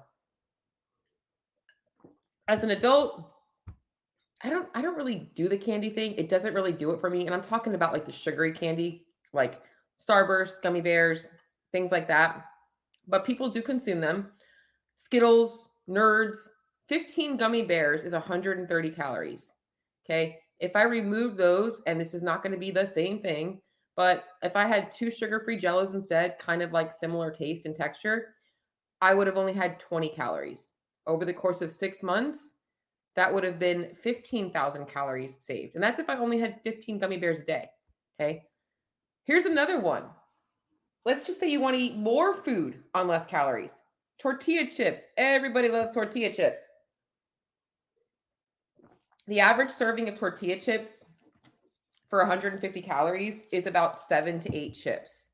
As 2.50 2.64
an 2.64 2.72
adult, 2.72 3.24
I 4.44 4.50
don't 4.50 4.68
I 4.76 4.82
don't 4.82 4.98
really 4.98 5.32
do 5.36 5.48
the 5.48 5.58
candy 5.58 5.90
thing. 5.90 6.16
It 6.16 6.28
doesn't 6.28 6.54
really 6.54 6.74
do 6.74 6.92
it 6.92 7.00
for 7.00 7.10
me. 7.10 7.26
And 7.26 7.34
I'm 7.34 7.42
talking 7.42 7.76
about 7.76 7.94
like 7.94 8.06
the 8.06 8.12
sugary 8.12 8.52
candy, 8.52 9.06
like 9.32 9.62
Starburst, 9.98 10.62
gummy 10.62 10.82
bears, 10.82 11.30
things 11.72 11.94
like 11.94 12.10
that. 12.10 12.44
But 13.08 13.26
people 13.26 13.50
do 13.50 13.62
consume 13.62 14.02
them. 14.02 14.32
Skittles, 14.98 15.72
nerds, 15.88 16.36
15 16.90 17.38
gummy 17.38 17.62
bears 17.62 18.04
is 18.04 18.12
130 18.12 18.90
calories. 18.90 19.54
Okay. 20.06 20.40
If 20.60 20.76
I 20.76 20.84
remove 20.84 21.38
those, 21.38 21.82
and 21.86 22.00
this 22.00 22.14
is 22.14 22.24
not 22.24 22.42
going 22.42 22.54
to 22.54 22.60
be 22.60 22.72
the 22.72 22.86
same 22.86 23.20
thing, 23.20 23.60
but 23.96 24.24
if 24.44 24.56
I 24.56 24.66
had 24.68 24.92
two 24.92 25.12
sugar 25.12 25.40
free 25.40 25.58
jellos 25.58 25.94
instead, 25.94 26.40
kind 26.40 26.62
of 26.62 26.72
like 26.72 26.94
similar 26.94 27.32
taste 27.32 27.66
and 27.66 27.76
texture, 27.76 28.36
I 29.02 29.14
would 29.14 29.28
have 29.28 29.38
only 29.38 29.54
had 29.54 29.80
20 29.80 30.10
calories. 30.10 30.70
Over 31.06 31.26
the 31.26 31.34
course 31.34 31.62
of 31.62 31.72
six 31.72 32.04
months, 32.04 32.54
that 33.15 33.34
would 33.34 33.43
have 33.43 33.58
been 33.58 33.96
15,000 34.04 34.88
calories 34.88 35.38
saved. 35.39 35.76
And 35.76 35.84
that's 35.84 36.00
if 36.00 36.10
I 36.10 36.17
only 36.17 36.39
had 36.39 36.62
15 36.63 37.00
gummy 37.00 37.17
bears 37.17 37.39
a 37.39 37.46
day. 37.46 37.67
Okay. 38.20 38.43
Here's 39.26 39.46
another 39.46 39.80
one 39.80 40.06
Let's 41.08 41.22
just 41.22 41.39
say 41.39 41.50
you 41.50 41.62
want 41.62 41.76
to 41.76 41.82
eat 41.82 41.96
more 41.96 42.36
food 42.36 42.84
on 42.93 43.08
less 43.08 43.26
calories. 43.26 43.82
Tortilla 44.20 44.70
chips. 44.70 45.04
Everybody 45.15 45.70
loves 45.70 45.91
tortilla 45.91 46.34
chips. 46.34 46.60
The 49.28 49.42
average 49.42 49.72
serving 49.72 50.08
of 50.08 50.18
tortilla 50.18 50.58
chips 50.58 51.04
for 52.10 52.20
150 52.20 52.82
calories 52.82 53.44
is 53.52 53.68
about 53.68 54.08
seven 54.08 54.40
to 54.40 54.56
eight 54.56 54.74
chips. 54.74 55.28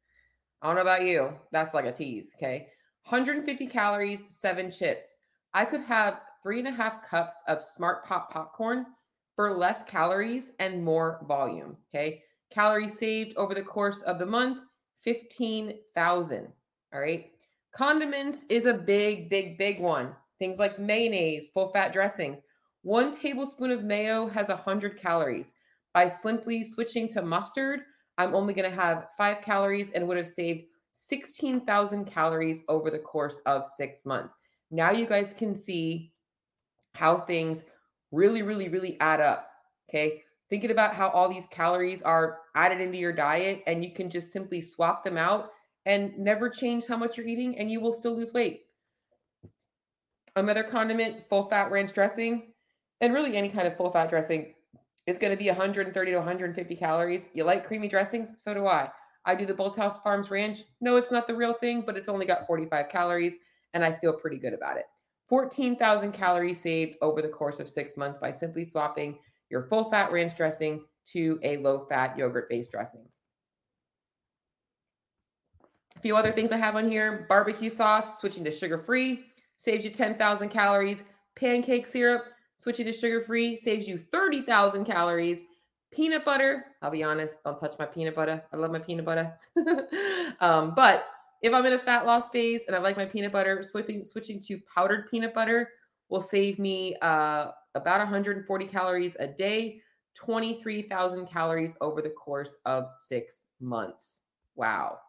I 0.62 0.68
don't 0.68 0.76
know 0.76 0.82
about 0.82 1.06
you. 1.06 1.34
That's 1.52 1.76
like 1.76 1.86
a 1.86 1.92
tease. 1.92 2.32
Okay. 2.36 2.68
150 3.08 3.68
calories, 3.68 4.24
seven 4.30 4.72
chips. 4.72 5.14
I 5.54 5.66
could 5.66 5.82
have 5.82 6.22
three 6.42 6.58
and 6.58 6.68
a 6.68 6.72
half 6.72 7.08
cups 7.08 7.36
of 7.48 7.62
Smart 7.62 8.04
Pop 8.06 8.32
popcorn 8.32 8.88
for 9.36 9.56
less 9.56 9.84
calories 9.84 10.54
and 10.58 10.84
more 10.84 11.24
volume. 11.28 11.78
Okay. 11.94 12.24
Calories 12.50 12.98
saved 12.98 13.38
over 13.38 13.54
the 13.54 13.62
course 13.62 14.02
of 14.04 14.18
the 14.18 14.26
month 14.26 14.58
15,000. 15.04 16.48
All 16.94 17.00
right. 17.00 17.30
Condiments 17.76 18.46
is 18.50 18.66
a 18.66 18.74
big, 18.74 19.30
big, 19.30 19.58
big 19.60 19.80
one. 19.80 20.16
Things 20.40 20.58
like 20.58 20.80
mayonnaise, 20.80 21.50
full 21.54 21.70
fat 21.70 21.94
dressings. 21.94 22.38
One 22.84 23.12
tablespoon 23.12 23.72
of 23.72 23.84
mayo 23.84 24.28
has 24.28 24.50
100 24.50 25.00
calories. 25.00 25.54
By 25.94 26.08
simply 26.08 26.64
switching 26.64 27.08
to 27.10 27.22
mustard, 27.22 27.82
I'm 28.18 28.36
only 28.36 28.54
going 28.54 28.70
to 28.70 28.76
have 28.76 29.08
five 29.18 29.42
calories 29.42 29.92
and 29.92 30.08
would 30.08 30.18
have 30.18 30.28
saved 30.28 30.66
16,000 30.94 32.06
calories 32.06 32.64
over 32.70 32.90
the 32.90 33.00
course 33.00 33.42
of 33.46 33.68
six 33.68 34.06
months. 34.06 34.34
Now 34.72 34.92
you 34.92 35.06
guys 35.06 35.34
can 35.38 35.56
see 35.56 36.14
how 36.94 37.18
things 37.18 37.64
really, 38.12 38.42
really, 38.42 38.70
really 38.70 39.00
add 39.00 39.20
up. 39.20 39.50
Okay 39.90 40.24
thinking 40.54 40.70
about 40.70 40.94
how 40.94 41.10
all 41.10 41.28
these 41.28 41.48
calories 41.48 42.04
are 42.04 42.42
added 42.54 42.80
into 42.80 42.96
your 42.96 43.12
diet 43.12 43.64
and 43.66 43.84
you 43.84 43.92
can 43.92 44.08
just 44.08 44.32
simply 44.32 44.62
swap 44.62 45.04
them 45.04 45.18
out 45.18 45.50
and 45.88 46.16
never 46.20 46.48
change 46.48 46.86
how 46.86 46.96
much 46.96 47.18
you're 47.18 47.26
eating 47.26 47.58
and 47.58 47.72
you 47.72 47.82
will 47.82 47.92
still 47.92 48.16
lose 48.16 48.34
weight. 48.34 48.62
Another 50.36 50.64
condiment, 50.64 51.26
full 51.28 51.50
fat 51.50 51.72
ranch 51.72 51.92
dressing, 51.92 52.53
and 53.04 53.14
really 53.14 53.36
any 53.36 53.50
kind 53.50 53.68
of 53.68 53.76
full 53.76 53.92
fat 53.92 54.10
dressing 54.10 54.54
is 55.08 55.18
going 55.18 55.32
to 55.32 55.38
be 55.38 55.48
130 55.48 56.12
to 56.12 56.18
150 56.18 56.76
calories. 56.78 57.28
You 57.34 57.44
like 57.44 57.68
creamy 57.68 57.90
dressings? 57.90 58.42
So 58.42 58.54
do 58.54 58.66
I. 58.66 58.90
I 59.26 59.36
do 59.36 59.46
the 59.46 59.54
Bolthouse 59.54 60.02
Farms 60.02 60.32
Ranch. 60.32 60.64
No, 60.80 60.96
it's 60.96 61.12
not 61.12 61.28
the 61.28 61.36
real 61.36 61.54
thing, 61.54 61.84
but 61.86 61.98
it's 61.98 62.08
only 62.08 62.26
got 62.26 62.48
45 62.48 62.88
calories 62.88 63.36
and 63.74 63.84
I 63.84 63.98
feel 64.00 64.14
pretty 64.14 64.38
good 64.38 64.54
about 64.54 64.78
it. 64.78 64.86
14,000 65.28 66.14
calories 66.14 66.62
saved 66.62 66.96
over 67.02 67.22
the 67.22 67.28
course 67.28 67.60
of 67.60 67.68
six 67.68 67.98
months 67.98 68.20
by 68.20 68.32
simply 68.32 68.64
swapping 68.64 69.18
your 69.50 69.64
full 69.64 69.92
fat 69.92 70.10
ranch 70.10 70.38
dressing 70.38 70.86
to 71.12 71.40
a 71.44 71.58
low 71.58 71.86
fat 71.90 72.18
yogurt 72.18 72.50
based 72.50 72.72
dressing. 72.72 73.06
A 75.98 76.00
few 76.00 76.16
other 76.16 76.32
things 76.32 76.54
I 76.54 76.58
have 76.58 76.78
on 76.78 76.90
here 76.90 77.26
barbecue 77.28 77.70
sauce, 77.70 78.22
switching 78.22 78.46
to 78.46 78.52
sugar 78.52 78.78
free, 78.78 79.26
saves 79.58 79.84
you 79.84 79.92
10,000 79.92 80.48
calories. 80.48 81.04
Pancake 81.36 81.88
syrup, 81.88 82.26
switching 82.64 82.86
to 82.86 82.94
sugar 82.94 83.22
free, 83.22 83.56
saves 83.56 83.88
you 83.88 83.98
30,000 83.98 84.86
calories. 84.86 85.40
Peanut 85.92 86.26
butter, 86.26 86.66
I'll 86.82 86.90
be 86.90 87.04
honest, 87.04 87.36
don't 87.44 87.60
touch 87.60 87.74
my 87.78 87.86
peanut 87.86 88.16
butter. 88.16 88.42
I 88.52 88.58
love 88.58 88.72
my 88.72 88.80
peanut 88.80 89.06
butter. 89.06 89.38
um, 90.40 90.74
but 90.76 91.06
if 91.42 91.54
I'm 91.54 91.66
in 91.66 91.74
a 91.74 91.80
fat 91.80 92.06
loss 92.06 92.30
phase 92.30 92.62
and 92.66 92.76
I 92.76 92.80
like 92.80 92.98
my 92.98 93.06
peanut 93.06 93.32
butter, 93.32 93.62
switching 93.64 94.06
switching 94.06 94.42
to 94.44 94.60
powdered 94.74 95.12
peanut 95.12 95.34
butter 95.34 95.70
will 96.10 96.22
save 96.22 96.58
me 96.58 96.96
uh, 97.02 97.52
about 97.76 98.00
140 98.00 98.66
calories 98.66 99.16
a 99.20 99.28
day, 99.28 99.82
23,000 100.16 101.28
calories 101.28 101.76
over 101.82 102.02
the 102.02 102.10
course 102.10 102.56
of 102.66 102.86
six 102.96 103.44
months. 103.60 104.22
Wow. 104.56 105.00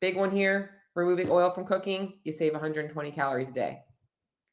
Big 0.00 0.16
one 0.16 0.30
here 0.30 0.82
removing 0.94 1.28
oil 1.30 1.50
from 1.50 1.64
cooking, 1.64 2.14
you 2.22 2.30
save 2.30 2.52
120 2.52 3.10
calories 3.10 3.48
a 3.48 3.52
day 3.52 3.80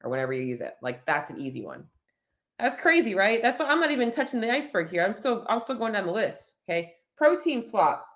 or 0.03 0.09
whenever 0.09 0.33
you 0.33 0.43
use 0.43 0.61
it. 0.61 0.75
Like 0.81 1.05
that's 1.05 1.29
an 1.29 1.39
easy 1.39 1.63
one. 1.63 1.85
That's 2.59 2.75
crazy, 2.75 3.15
right? 3.15 3.41
That's 3.41 3.59
I'm 3.59 3.79
not 3.79 3.91
even 3.91 4.11
touching 4.11 4.41
the 4.41 4.51
iceberg 4.51 4.89
here. 4.89 5.03
I'm 5.03 5.13
still 5.13 5.45
I'm 5.49 5.59
still 5.59 5.75
going 5.75 5.93
down 5.93 6.05
the 6.05 6.11
list. 6.11 6.55
Okay. 6.69 6.93
Protein 7.17 7.61
swaps. 7.61 8.07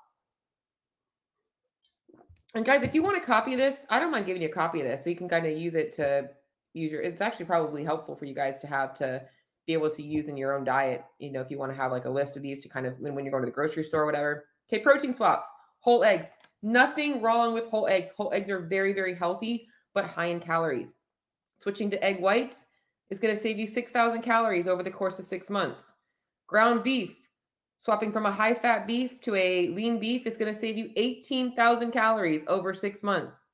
And 2.54 2.65
guys, 2.65 2.84
if 2.84 2.95
you 2.95 3.04
want 3.04 3.21
to 3.21 3.26
copy 3.26 3.56
this, 3.56 3.86
I 3.89 4.00
don't 4.00 4.12
mind 4.12 4.26
giving 4.26 4.41
you 4.41 4.48
a 4.48 4.52
copy 4.52 4.80
of 4.80 4.88
this 4.88 5.04
so 5.04 5.10
you 5.10 5.15
can 5.15 5.28
kind 5.28 5.45
of 5.45 5.58
use 5.58 5.76
it 5.76 5.93
to 5.95 6.30
use 6.76 6.91
your 6.91 7.02
it's 7.02 7.21
actually 7.21 7.45
probably 7.45 7.84
helpful 7.84 8.15
for 8.15 8.26
you 8.26 8.36
guys 8.36 8.60
to 8.60 8.67
have 8.67 8.93
to 8.93 9.21
be 9.65 9.74
able 9.74 9.89
to 9.89 10.04
use 10.04 10.28
in 10.28 10.38
your 10.38 10.54
own 10.54 10.63
diet 10.63 11.04
you 11.19 11.32
know 11.32 11.41
if 11.41 11.50
you 11.50 11.58
want 11.58 11.71
to 11.71 11.78
have 11.78 11.91
like 11.91 12.06
a 12.06 12.10
list 12.10 12.36
of 12.36 12.43
these 12.43 12.60
to 12.60 12.69
kind 12.69 12.86
of 12.86 13.00
when, 13.00 13.15
when 13.15 13.24
you're 13.24 13.32
going 13.32 13.41
to 13.41 13.48
the 13.48 13.56
grocery 13.56 13.84
store 13.84 14.04
or 14.04 14.06
whatever 14.06 14.45
okay 14.69 14.82
protein 14.82 15.13
swaps 15.13 15.48
whole 15.80 16.04
eggs 16.04 16.28
nothing 16.62 17.21
wrong 17.21 17.54
with 17.54 17.65
whole 17.67 17.88
eggs 17.88 18.10
whole 18.15 18.32
eggs 18.34 18.50
are 18.50 18.60
very 18.60 18.93
very 18.93 19.15
healthy 19.15 19.67
but 19.93 20.06
high 20.06 20.26
in 20.26 20.39
calories 20.39 20.95
switching 21.60 21.89
to 21.89 22.04
egg 22.04 22.20
whites 22.20 22.65
is 23.10 23.20
going 23.20 23.36
to 23.36 23.41
save 23.41 23.58
you 23.58 23.68
6000 23.68 24.22
calories 24.22 24.68
over 24.68 24.84
the 24.84 24.91
course 24.91 25.20
of 25.20 25.26
six 25.26 25.50
months 25.50 25.94
ground 26.48 26.84
beef 26.84 27.15
swapping 27.78 28.12
from 28.12 28.26
a 28.26 28.32
high 28.32 28.54
fat 28.54 28.88
beef 28.88 29.20
to 29.22 29.36
a 29.36 29.70
lean 29.70 30.00
beef 30.00 30.26
is 30.26 30.38
going 30.38 30.52
to 30.52 30.60
save 30.60 30.78
you 30.78 30.91
18000 30.96 31.91
calories 31.91 32.44
over 32.48 32.74
six 32.74 33.04
months 33.04 33.46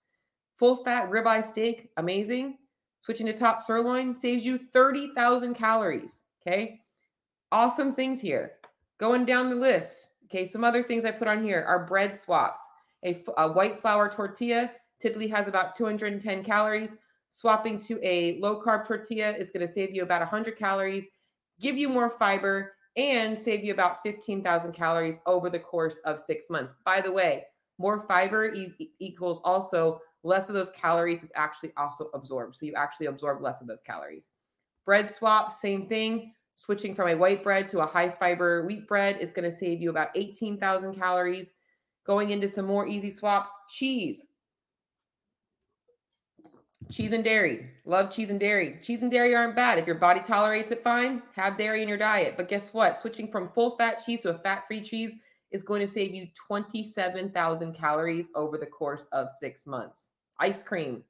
full 0.57 0.77
fat 0.83 1.09
ribeye 1.09 1.45
steak 1.45 1.89
amazing 1.97 2.57
Switching 3.01 3.25
to 3.25 3.33
top 3.33 3.61
sirloin 3.61 4.13
saves 4.13 4.45
you 4.45 4.59
30,000 4.73 5.55
calories. 5.55 6.21
Okay. 6.41 6.81
Awesome 7.51 7.93
things 7.93 8.21
here. 8.21 8.53
Going 8.99 9.25
down 9.25 9.49
the 9.49 9.55
list. 9.55 10.09
Okay. 10.25 10.45
Some 10.45 10.63
other 10.63 10.83
things 10.83 11.03
I 11.03 11.11
put 11.11 11.27
on 11.27 11.43
here 11.43 11.65
are 11.67 11.87
bread 11.87 12.15
swaps. 12.15 12.59
A, 13.03 13.23
a 13.37 13.51
white 13.51 13.81
flour 13.81 14.07
tortilla 14.07 14.69
typically 14.99 15.27
has 15.29 15.47
about 15.47 15.75
210 15.75 16.43
calories. 16.43 16.91
Swapping 17.33 17.77
to 17.77 17.97
a 18.03 18.37
low 18.41 18.61
carb 18.61 18.85
tortilla 18.85 19.31
is 19.31 19.51
going 19.51 19.65
to 19.65 19.73
save 19.73 19.95
you 19.95 20.03
about 20.03 20.19
100 20.19 20.57
calories, 20.57 21.07
give 21.61 21.77
you 21.77 21.87
more 21.87 22.09
fiber, 22.09 22.73
and 22.97 23.39
save 23.39 23.63
you 23.63 23.71
about 23.71 23.99
15,000 24.03 24.73
calories 24.73 25.21
over 25.25 25.49
the 25.49 25.57
course 25.57 25.99
of 25.99 26.19
six 26.19 26.49
months. 26.49 26.75
By 26.83 26.99
the 26.99 27.11
way, 27.11 27.45
more 27.77 28.05
fiber 28.05 28.53
e- 28.53 28.91
equals 28.99 29.39
also 29.45 30.01
less 30.23 30.49
of 30.49 30.55
those 30.55 30.71
calories 30.71 31.23
is 31.23 31.31
actually 31.33 31.71
also 31.77 32.09
absorbed. 32.13 32.57
So 32.57 32.65
you 32.65 32.73
actually 32.75 33.05
absorb 33.05 33.41
less 33.41 33.61
of 33.61 33.67
those 33.67 33.81
calories. 33.81 34.27
Bread 34.85 35.13
swap, 35.13 35.51
same 35.51 35.87
thing. 35.87 36.33
Switching 36.55 36.93
from 36.93 37.07
a 37.07 37.15
white 37.15 37.45
bread 37.45 37.69
to 37.69 37.79
a 37.79 37.87
high 37.87 38.09
fiber 38.09 38.65
wheat 38.65 38.89
bread 38.89 39.19
is 39.21 39.31
going 39.31 39.49
to 39.49 39.57
save 39.57 39.81
you 39.81 39.89
about 39.89 40.09
18,000 40.15 40.95
calories. 40.95 41.53
Going 42.05 42.31
into 42.31 42.49
some 42.49 42.65
more 42.65 42.85
easy 42.87 43.09
swaps, 43.09 43.51
cheese. 43.69 44.25
Cheese 46.91 47.13
and 47.13 47.23
dairy. 47.23 47.69
Love 47.85 48.11
cheese 48.11 48.29
and 48.29 48.39
dairy. 48.39 48.77
Cheese 48.81 49.01
and 49.01 49.09
dairy 49.09 49.33
aren't 49.33 49.55
bad. 49.55 49.79
If 49.79 49.87
your 49.87 49.95
body 49.95 50.19
tolerates 50.19 50.71
it, 50.71 50.83
fine. 50.83 51.21
Have 51.35 51.57
dairy 51.57 51.81
in 51.81 51.87
your 51.87 51.97
diet. 51.97 52.35
But 52.35 52.49
guess 52.49 52.73
what? 52.73 52.99
Switching 52.99 53.31
from 53.31 53.47
full 53.47 53.77
fat 53.77 54.01
cheese 54.05 54.21
to 54.21 54.31
a 54.31 54.37
fat 54.39 54.67
free 54.67 54.81
cheese 54.81 55.11
is 55.51 55.63
going 55.63 55.81
to 55.81 55.87
save 55.87 56.13
you 56.13 56.27
27,000 56.47 57.73
calories 57.73 58.27
over 58.35 58.57
the 58.57 58.65
course 58.65 59.07
of 59.11 59.31
six 59.31 59.65
months. 59.65 60.09
Ice 60.39 60.63
cream. 60.63 61.03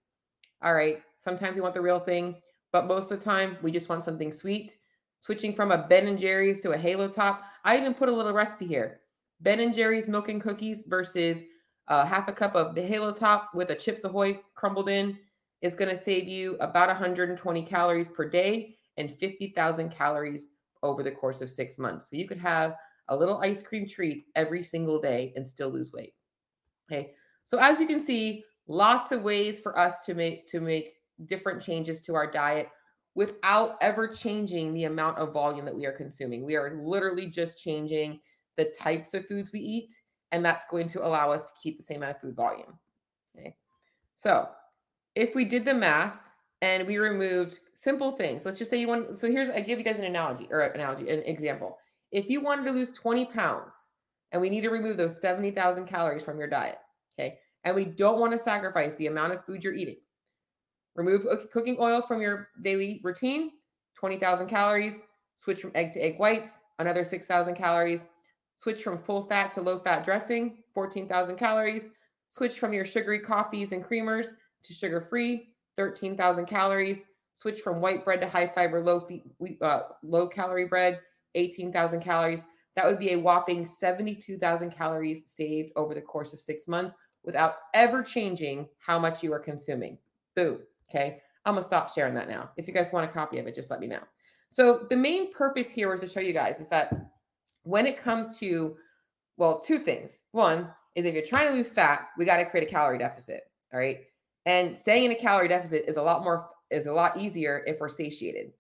All 0.62 0.74
right. 0.74 1.02
Sometimes 1.18 1.56
we 1.56 1.62
want 1.62 1.74
the 1.74 1.82
real 1.82 2.00
thing, 2.00 2.36
but 2.72 2.88
most 2.88 3.12
of 3.12 3.20
the 3.20 3.26
time 3.26 3.58
we 3.64 3.72
just 3.72 3.90
want 3.90 4.04
something 4.04 4.32
sweet. 4.32 4.78
Switching 5.20 5.54
from 5.54 5.72
a 5.72 5.88
Ben 5.88 6.08
and 6.08 6.20
Jerry's 6.20 6.62
to 6.62 6.72
a 6.72 6.78
Halo 6.78 7.08
Top. 7.08 7.44
I 7.64 7.78
even 7.78 7.94
put 7.94 8.10
a 8.10 8.12
little 8.12 8.34
recipe 8.34 8.68
here. 8.68 9.02
Ben 9.40 9.60
and 9.60 9.74
Jerry's 9.74 10.08
milk 10.08 10.30
and 10.30 10.42
cookies 10.42 10.84
versus 10.88 11.40
uh, 11.88 12.06
half 12.06 12.28
a 12.28 12.34
cup 12.34 12.56
of 12.56 12.76
the 12.76 12.82
Halo 12.82 13.12
Top 13.12 13.50
with 13.54 13.72
a 13.72 13.76
Chips 13.76 14.04
Ahoy 14.04 14.40
crumbled 14.56 14.90
in 14.90 15.18
is 15.62 15.76
going 15.76 15.96
to 15.96 16.02
save 16.02 16.28
you 16.28 16.56
about 16.60 16.88
120 16.88 17.64
calories 17.64 18.10
per 18.10 18.28
day 18.28 18.76
and 18.98 19.16
50,000 19.20 19.90
calories 19.90 20.48
over 20.84 21.04
the 21.04 21.12
course 21.12 21.42
of 21.42 21.50
six 21.50 21.78
months. 21.78 22.10
So 22.10 22.16
you 22.16 22.28
could 22.28 22.40
have 22.40 22.76
a 23.08 23.16
little 23.16 23.38
ice 23.40 23.62
cream 23.62 23.88
treat 23.88 24.26
every 24.36 24.64
single 24.64 25.00
day 25.00 25.34
and 25.36 25.48
still 25.48 25.70
lose 25.70 25.92
weight. 25.92 26.14
Okay. 26.92 27.12
So 27.46 27.58
as 27.60 27.80
you 27.80 27.88
can 27.88 28.00
see, 28.00 28.44
lots 28.68 29.12
of 29.12 29.22
ways 29.22 29.60
for 29.60 29.78
us 29.78 30.06
to 30.06 30.14
make 30.14 30.48
to 30.48 30.60
make 30.60 30.94
different 31.26 31.62
changes 31.62 32.02
to 32.02 32.16
our 32.16 32.30
diet 32.30 32.70
without 33.14 33.78
ever 33.82 34.08
changing 34.08 34.74
the 34.74 34.86
amount 34.86 35.18
of 35.18 35.34
volume 35.34 35.66
that 35.66 35.76
we 35.76 35.86
are 35.86 35.92
consuming. 35.92 36.46
We 36.46 36.56
are 36.56 36.82
literally 36.84 37.28
just 37.28 37.62
changing 37.62 38.20
the 38.58 38.66
types 38.78 39.14
of 39.14 39.28
foods 39.28 39.52
we 39.52 39.60
eat, 39.60 39.94
and 40.32 40.44
that's 40.44 40.66
going 40.72 40.88
to 40.90 41.06
allow 41.06 41.32
us 41.32 41.48
to 41.48 41.58
keep 41.62 41.78
the 41.78 41.84
same 41.84 41.98
amount 41.98 42.16
of 42.16 42.22
food 42.22 42.36
volume. 42.36 42.80
Okay. 43.38 43.56
So 44.16 44.48
if 45.16 45.36
we 45.36 45.46
did 45.46 45.66
the 45.66 45.74
math 45.74 46.16
and 46.62 46.88
we 46.88 46.98
removed 46.98 47.60
simple 47.74 48.12
things, 48.12 48.46
let's 48.46 48.60
just 48.60 48.70
say 48.70 48.80
you 48.80 48.88
want, 48.88 49.18
so 49.18 49.28
here's, 49.30 49.50
I 49.50 49.62
give 49.62 49.80
you 49.80 49.86
guys 49.86 49.98
an 49.98 50.06
analogy 50.06 50.48
or 50.52 50.62
an 50.62 50.80
analogy, 50.80 51.10
an 51.10 51.24
example. 51.24 51.78
If 52.12 52.30
you 52.30 52.42
wanted 52.42 52.66
to 52.66 52.72
lose 52.72 52.92
20 52.92 53.26
pounds 53.26 53.74
and 54.32 54.42
we 54.42 54.50
need 54.50 54.62
to 54.62 54.70
remove 54.70 54.98
those 54.98 55.20
70,000 55.20 55.86
calories 55.86 56.24
from 56.24 56.38
your 56.38 56.48
diet, 56.48 56.78
okay, 57.14 57.40
and 57.64 57.76
we 57.76 57.86
don't 57.86 58.20
want 58.20 58.34
to 58.34 58.40
sacrifice 58.40 58.96
the 58.96 59.08
amount 59.08 59.34
of 59.34 59.46
food 59.46 59.64
you're 59.64 59.74
eating, 59.74 59.98
remove 60.96 61.26
cooking 61.52 61.78
oil 61.80 62.02
from 62.02 62.22
your 62.22 62.50
daily 62.64 63.02
routine, 63.04 63.52
20,000 63.98 64.48
calories, 64.48 65.02
switch 65.36 65.62
from 65.62 65.72
eggs 65.76 65.94
to 65.94 66.00
egg 66.00 66.20
whites, 66.20 66.58
another 66.80 67.04
6,000 67.04 67.56
calories, 67.56 68.06
switch 68.56 68.84
from 68.84 68.98
full 68.98 69.24
fat 69.24 69.52
to 69.54 69.62
low 69.62 69.80
fat 69.80 70.06
dressing, 70.06 70.64
14,000 70.74 71.36
calories, 71.36 71.90
switch 72.30 72.60
from 72.60 72.74
your 72.74 72.86
sugary 72.86 73.20
coffees 73.20 73.72
and 73.72 73.84
creamers 73.84 74.28
to 74.64 74.74
sugar 74.74 75.02
free, 75.02 75.50
13,000 75.76 76.46
calories. 76.46 77.04
Switch 77.34 77.62
from 77.62 77.82
white 77.82 78.04
bread 78.04 78.22
to 78.22 78.30
high 78.30 78.48
fiber, 78.48 78.84
low 78.84 79.08
uh, 79.62 79.82
low 80.04 80.28
calorie 80.28 80.66
bread, 80.66 81.00
18,000 81.36 82.02
calories. 82.02 82.42
That 82.76 82.86
would 82.86 83.00
be 83.00 83.12
a 83.14 83.20
whopping 83.20 83.66
72,000 83.66 84.72
calories 84.72 85.24
saved 85.26 85.72
over 85.76 85.94
the 85.94 86.02
course 86.02 86.34
of 86.34 86.40
six 86.40 86.68
months 86.68 86.94
without 87.24 87.56
ever 87.74 88.04
changing 88.04 88.68
how 88.80 89.00
much 89.00 89.24
you 89.24 89.34
are 89.34 89.40
consuming. 89.40 89.98
Boom. 90.36 90.60
Okay. 90.90 91.22
I'm 91.46 91.54
going 91.54 91.64
to 91.64 91.68
stop 91.68 91.92
sharing 91.92 92.14
that 92.16 92.30
now. 92.30 92.52
If 92.58 92.68
you 92.68 92.74
guys 92.74 92.92
want 92.92 93.10
a 93.10 93.14
copy 93.14 93.40
of 93.40 93.48
it, 93.48 93.56
just 93.56 93.72
let 93.72 93.80
me 93.80 93.88
know. 93.88 94.02
So, 94.52 94.86
the 94.90 94.96
main 94.96 95.32
purpose 95.34 95.72
here 95.72 95.94
is 95.94 96.02
to 96.02 96.10
show 96.10 96.20
you 96.20 96.34
guys 96.34 96.60
is 96.60 96.68
that 96.68 97.12
when 97.64 97.86
it 97.86 97.98
comes 97.98 98.38
to, 98.40 98.76
well, 99.38 99.60
two 99.60 99.80
things. 99.80 100.24
One 100.32 100.70
is 100.96 101.06
if 101.06 101.14
you're 101.14 101.24
trying 101.24 101.48
to 101.48 101.54
lose 101.54 101.72
fat, 101.72 102.10
we 102.18 102.26
got 102.26 102.38
to 102.38 102.46
create 102.46 102.68
a 102.68 102.72
calorie 102.72 102.98
deficit. 102.98 103.42
All 103.74 103.80
right. 103.80 104.02
And 104.46 104.76
staying 104.76 105.06
in 105.06 105.12
a 105.12 105.16
calorie 105.16 105.48
deficit 105.48 105.86
is 105.88 105.98
a 105.98 106.02
lot 106.02 106.24
more 106.24 106.50
is 106.70 106.88
a 106.88 106.94
lot 106.94 107.20
easier 107.20 107.64
if 107.68 107.80
we're 107.80 107.90
satiated. 107.90 108.54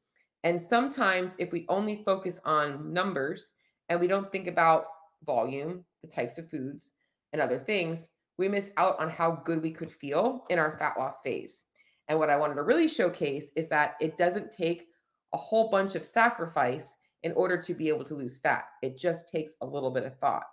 And 0.43 0.59
sometimes 0.59 1.35
if 1.37 1.51
we 1.51 1.65
only 1.69 2.03
focus 2.03 2.39
on 2.45 2.91
numbers 2.91 3.53
and 3.89 3.99
we 3.99 4.07
don't 4.07 4.31
think 4.31 4.47
about 4.47 4.85
volume, 5.25 5.85
the 6.01 6.09
types 6.09 6.37
of 6.37 6.49
foods 6.49 6.91
and 7.31 7.41
other 7.41 7.59
things, 7.59 8.07
we 8.37 8.47
miss 8.47 8.71
out 8.77 8.99
on 8.99 9.09
how 9.09 9.41
good 9.45 9.61
we 9.61 9.71
could 9.71 9.91
feel 9.91 10.45
in 10.49 10.59
our 10.59 10.77
fat 10.77 10.95
loss 10.97 11.21
phase. 11.21 11.63
And 12.07 12.19
what 12.19 12.29
I 12.29 12.37
wanted 12.37 12.55
to 12.55 12.63
really 12.63 12.87
showcase 12.87 13.51
is 13.55 13.69
that 13.69 13.95
it 14.01 14.17
doesn't 14.17 14.51
take 14.51 14.87
a 15.33 15.37
whole 15.37 15.69
bunch 15.69 15.95
of 15.95 16.05
sacrifice 16.05 16.95
in 17.23 17.31
order 17.33 17.61
to 17.61 17.73
be 17.73 17.87
able 17.87 18.03
to 18.05 18.15
lose 18.15 18.39
fat. 18.39 18.65
It 18.81 18.97
just 18.97 19.29
takes 19.29 19.53
a 19.61 19.65
little 19.65 19.91
bit 19.91 20.05
of 20.05 20.17
thought. 20.17 20.43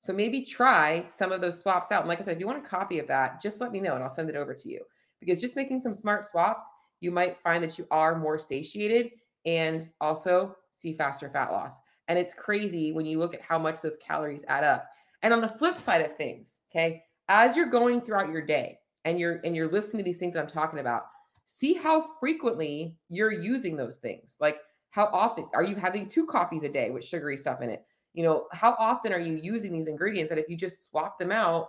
So 0.00 0.12
maybe 0.12 0.44
try 0.44 1.06
some 1.10 1.32
of 1.32 1.40
those 1.40 1.60
swaps 1.60 1.90
out. 1.90 2.00
And 2.00 2.08
like 2.08 2.20
I 2.20 2.24
said, 2.24 2.34
if 2.34 2.40
you 2.40 2.46
want 2.46 2.64
a 2.64 2.68
copy 2.68 2.98
of 2.98 3.08
that, 3.08 3.42
just 3.42 3.60
let 3.60 3.72
me 3.72 3.80
know 3.80 3.94
and 3.94 4.04
I'll 4.04 4.10
send 4.10 4.30
it 4.30 4.36
over 4.36 4.54
to 4.54 4.68
you. 4.68 4.82
Because 5.20 5.40
just 5.40 5.56
making 5.56 5.78
some 5.78 5.94
smart 5.94 6.24
swaps, 6.24 6.64
you 7.00 7.10
might 7.10 7.40
find 7.42 7.62
that 7.64 7.78
you 7.78 7.86
are 7.90 8.18
more 8.18 8.38
satiated 8.38 9.10
and 9.44 9.88
also 10.00 10.56
see 10.72 10.94
faster 10.94 11.28
fat 11.28 11.50
loss. 11.50 11.74
And 12.08 12.18
it's 12.18 12.34
crazy 12.34 12.92
when 12.92 13.06
you 13.06 13.18
look 13.18 13.34
at 13.34 13.42
how 13.42 13.58
much 13.58 13.80
those 13.80 13.96
calories 14.00 14.44
add 14.48 14.64
up. 14.64 14.88
And 15.22 15.32
on 15.32 15.40
the 15.40 15.48
flip 15.48 15.78
side 15.78 16.02
of 16.02 16.16
things, 16.16 16.58
okay, 16.70 17.02
as 17.28 17.56
you're 17.56 17.66
going 17.66 18.00
throughout 18.00 18.30
your 18.30 18.42
day 18.42 18.78
and 19.04 19.18
you're 19.18 19.40
and 19.44 19.56
you're 19.56 19.70
listening 19.70 19.98
to 19.98 20.04
these 20.04 20.18
things 20.18 20.34
that 20.34 20.40
I'm 20.40 20.50
talking 20.50 20.78
about, 20.78 21.06
see 21.46 21.74
how 21.74 22.10
frequently 22.20 22.96
you're 23.08 23.32
using 23.32 23.76
those 23.76 23.96
things. 23.96 24.36
Like 24.40 24.58
how 24.90 25.06
often 25.12 25.46
are 25.54 25.64
you 25.64 25.74
having 25.74 26.08
two 26.08 26.26
coffees 26.26 26.62
a 26.62 26.68
day 26.68 26.90
with 26.90 27.04
sugary 27.04 27.36
stuff 27.36 27.60
in 27.60 27.70
it? 27.70 27.84
You 28.16 28.22
know, 28.22 28.46
how 28.50 28.74
often 28.78 29.12
are 29.12 29.20
you 29.20 29.34
using 29.34 29.72
these 29.72 29.88
ingredients 29.88 30.30
that 30.30 30.38
if 30.38 30.48
you 30.48 30.56
just 30.56 30.90
swap 30.90 31.18
them 31.18 31.30
out, 31.30 31.68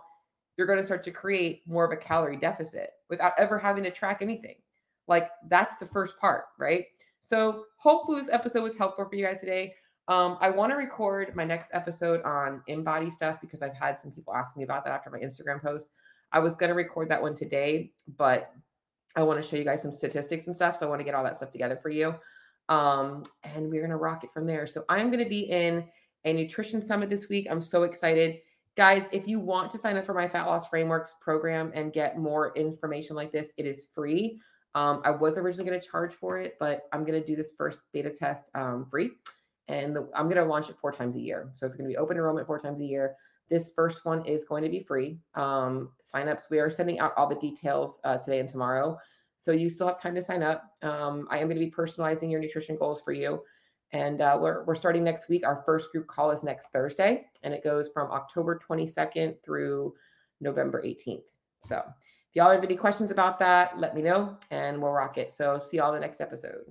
you're 0.56 0.66
going 0.66 0.78
to 0.78 0.84
start 0.84 1.04
to 1.04 1.10
create 1.10 1.60
more 1.66 1.84
of 1.84 1.92
a 1.92 1.96
calorie 1.96 2.38
deficit 2.38 2.90
without 3.10 3.34
ever 3.38 3.58
having 3.58 3.84
to 3.84 3.90
track 3.90 4.22
anything. 4.22 4.54
Like 5.06 5.28
that's 5.50 5.76
the 5.76 5.86
first 5.86 6.18
part, 6.18 6.46
right? 6.58 6.86
So 7.20 7.64
hopefully 7.76 8.22
this 8.22 8.30
episode 8.32 8.62
was 8.62 8.74
helpful 8.74 9.06
for 9.06 9.14
you 9.14 9.26
guys 9.26 9.40
today. 9.40 9.74
Um, 10.08 10.38
I 10.40 10.48
want 10.48 10.72
to 10.72 10.76
record 10.76 11.36
my 11.36 11.44
next 11.44 11.70
episode 11.74 12.22
on 12.22 12.62
InBody 12.66 13.12
stuff 13.12 13.42
because 13.42 13.60
I've 13.60 13.76
had 13.76 13.98
some 13.98 14.10
people 14.10 14.34
ask 14.34 14.56
me 14.56 14.64
about 14.64 14.86
that 14.86 14.94
after 14.94 15.10
my 15.10 15.18
Instagram 15.18 15.60
post. 15.60 15.88
I 16.32 16.38
was 16.38 16.56
going 16.56 16.70
to 16.70 16.74
record 16.74 17.10
that 17.10 17.20
one 17.20 17.34
today, 17.34 17.92
but 18.16 18.52
I 19.16 19.22
want 19.22 19.40
to 19.40 19.46
show 19.46 19.56
you 19.56 19.64
guys 19.64 19.82
some 19.82 19.92
statistics 19.92 20.46
and 20.46 20.56
stuff. 20.56 20.78
So 20.78 20.86
I 20.86 20.88
want 20.88 21.00
to 21.00 21.04
get 21.04 21.14
all 21.14 21.24
that 21.24 21.36
stuff 21.36 21.50
together 21.50 21.76
for 21.76 21.90
you. 21.90 22.14
Um, 22.70 23.22
and 23.44 23.70
we're 23.70 23.82
going 23.82 23.90
to 23.90 23.96
rock 23.96 24.24
it 24.24 24.32
from 24.32 24.46
there. 24.46 24.66
So 24.66 24.84
I'm 24.88 25.10
going 25.10 25.22
to 25.22 25.28
be 25.28 25.40
in 25.40 25.84
a 26.24 26.32
nutrition 26.32 26.80
summit 26.80 27.10
this 27.10 27.28
week. 27.28 27.46
I'm 27.50 27.60
so 27.60 27.84
excited. 27.84 28.38
Guys, 28.76 29.08
if 29.12 29.26
you 29.26 29.40
want 29.40 29.70
to 29.72 29.78
sign 29.78 29.96
up 29.96 30.06
for 30.06 30.14
my 30.14 30.28
Fat 30.28 30.46
Loss 30.46 30.68
Frameworks 30.68 31.16
program 31.20 31.72
and 31.74 31.92
get 31.92 32.18
more 32.18 32.52
information 32.56 33.16
like 33.16 33.32
this, 33.32 33.48
it 33.56 33.66
is 33.66 33.88
free. 33.94 34.40
Um, 34.74 35.02
I 35.04 35.10
was 35.10 35.38
originally 35.38 35.68
going 35.68 35.80
to 35.80 35.86
charge 35.86 36.14
for 36.14 36.38
it, 36.38 36.56
but 36.60 36.82
I'm 36.92 37.04
going 37.04 37.20
to 37.20 37.26
do 37.26 37.34
this 37.34 37.52
first 37.56 37.80
beta 37.92 38.10
test 38.10 38.50
um, 38.54 38.86
free. 38.88 39.10
And 39.66 39.96
the, 39.96 40.08
I'm 40.14 40.26
going 40.26 40.36
to 40.36 40.44
launch 40.44 40.70
it 40.70 40.76
four 40.80 40.92
times 40.92 41.16
a 41.16 41.20
year. 41.20 41.50
So 41.54 41.66
it's 41.66 41.74
going 41.74 41.88
to 41.88 41.92
be 41.92 41.96
open 41.96 42.16
enrollment 42.16 42.46
four 42.46 42.60
times 42.60 42.80
a 42.80 42.84
year. 42.84 43.16
This 43.50 43.72
first 43.74 44.04
one 44.04 44.24
is 44.24 44.44
going 44.44 44.62
to 44.62 44.68
be 44.68 44.80
free. 44.80 45.18
Um, 45.34 45.90
signups, 46.02 46.50
we 46.50 46.58
are 46.58 46.70
sending 46.70 47.00
out 47.00 47.14
all 47.16 47.28
the 47.28 47.34
details 47.36 47.98
uh, 48.04 48.18
today 48.18 48.40
and 48.40 48.48
tomorrow. 48.48 48.98
So 49.38 49.52
you 49.52 49.70
still 49.70 49.86
have 49.86 50.00
time 50.00 50.14
to 50.14 50.22
sign 50.22 50.42
up. 50.42 50.64
Um, 50.82 51.26
I 51.30 51.38
am 51.38 51.48
going 51.48 51.58
to 51.58 51.64
be 51.64 51.70
personalizing 51.70 52.30
your 52.30 52.40
nutrition 52.40 52.76
goals 52.76 53.00
for 53.00 53.12
you. 53.12 53.42
And 53.92 54.20
uh, 54.20 54.38
we're, 54.40 54.64
we're 54.64 54.74
starting 54.74 55.02
next 55.02 55.28
week. 55.28 55.46
Our 55.46 55.62
first 55.64 55.92
group 55.92 56.06
call 56.06 56.30
is 56.30 56.42
next 56.42 56.68
Thursday, 56.72 57.26
and 57.42 57.54
it 57.54 57.64
goes 57.64 57.90
from 57.90 58.10
October 58.10 58.60
22nd 58.68 59.36
through 59.42 59.94
November 60.40 60.82
18th. 60.82 61.22
So 61.64 61.82
if 61.86 62.36
y'all 62.36 62.50
have 62.50 62.62
any 62.62 62.76
questions 62.76 63.10
about 63.10 63.38
that, 63.38 63.78
let 63.78 63.94
me 63.94 64.02
know 64.02 64.36
and 64.50 64.80
we'll 64.80 64.92
rock 64.92 65.16
it. 65.16 65.32
So 65.32 65.58
see 65.58 65.78
y'all 65.78 65.92
the 65.92 66.00
next 66.00 66.20
episode. 66.20 66.64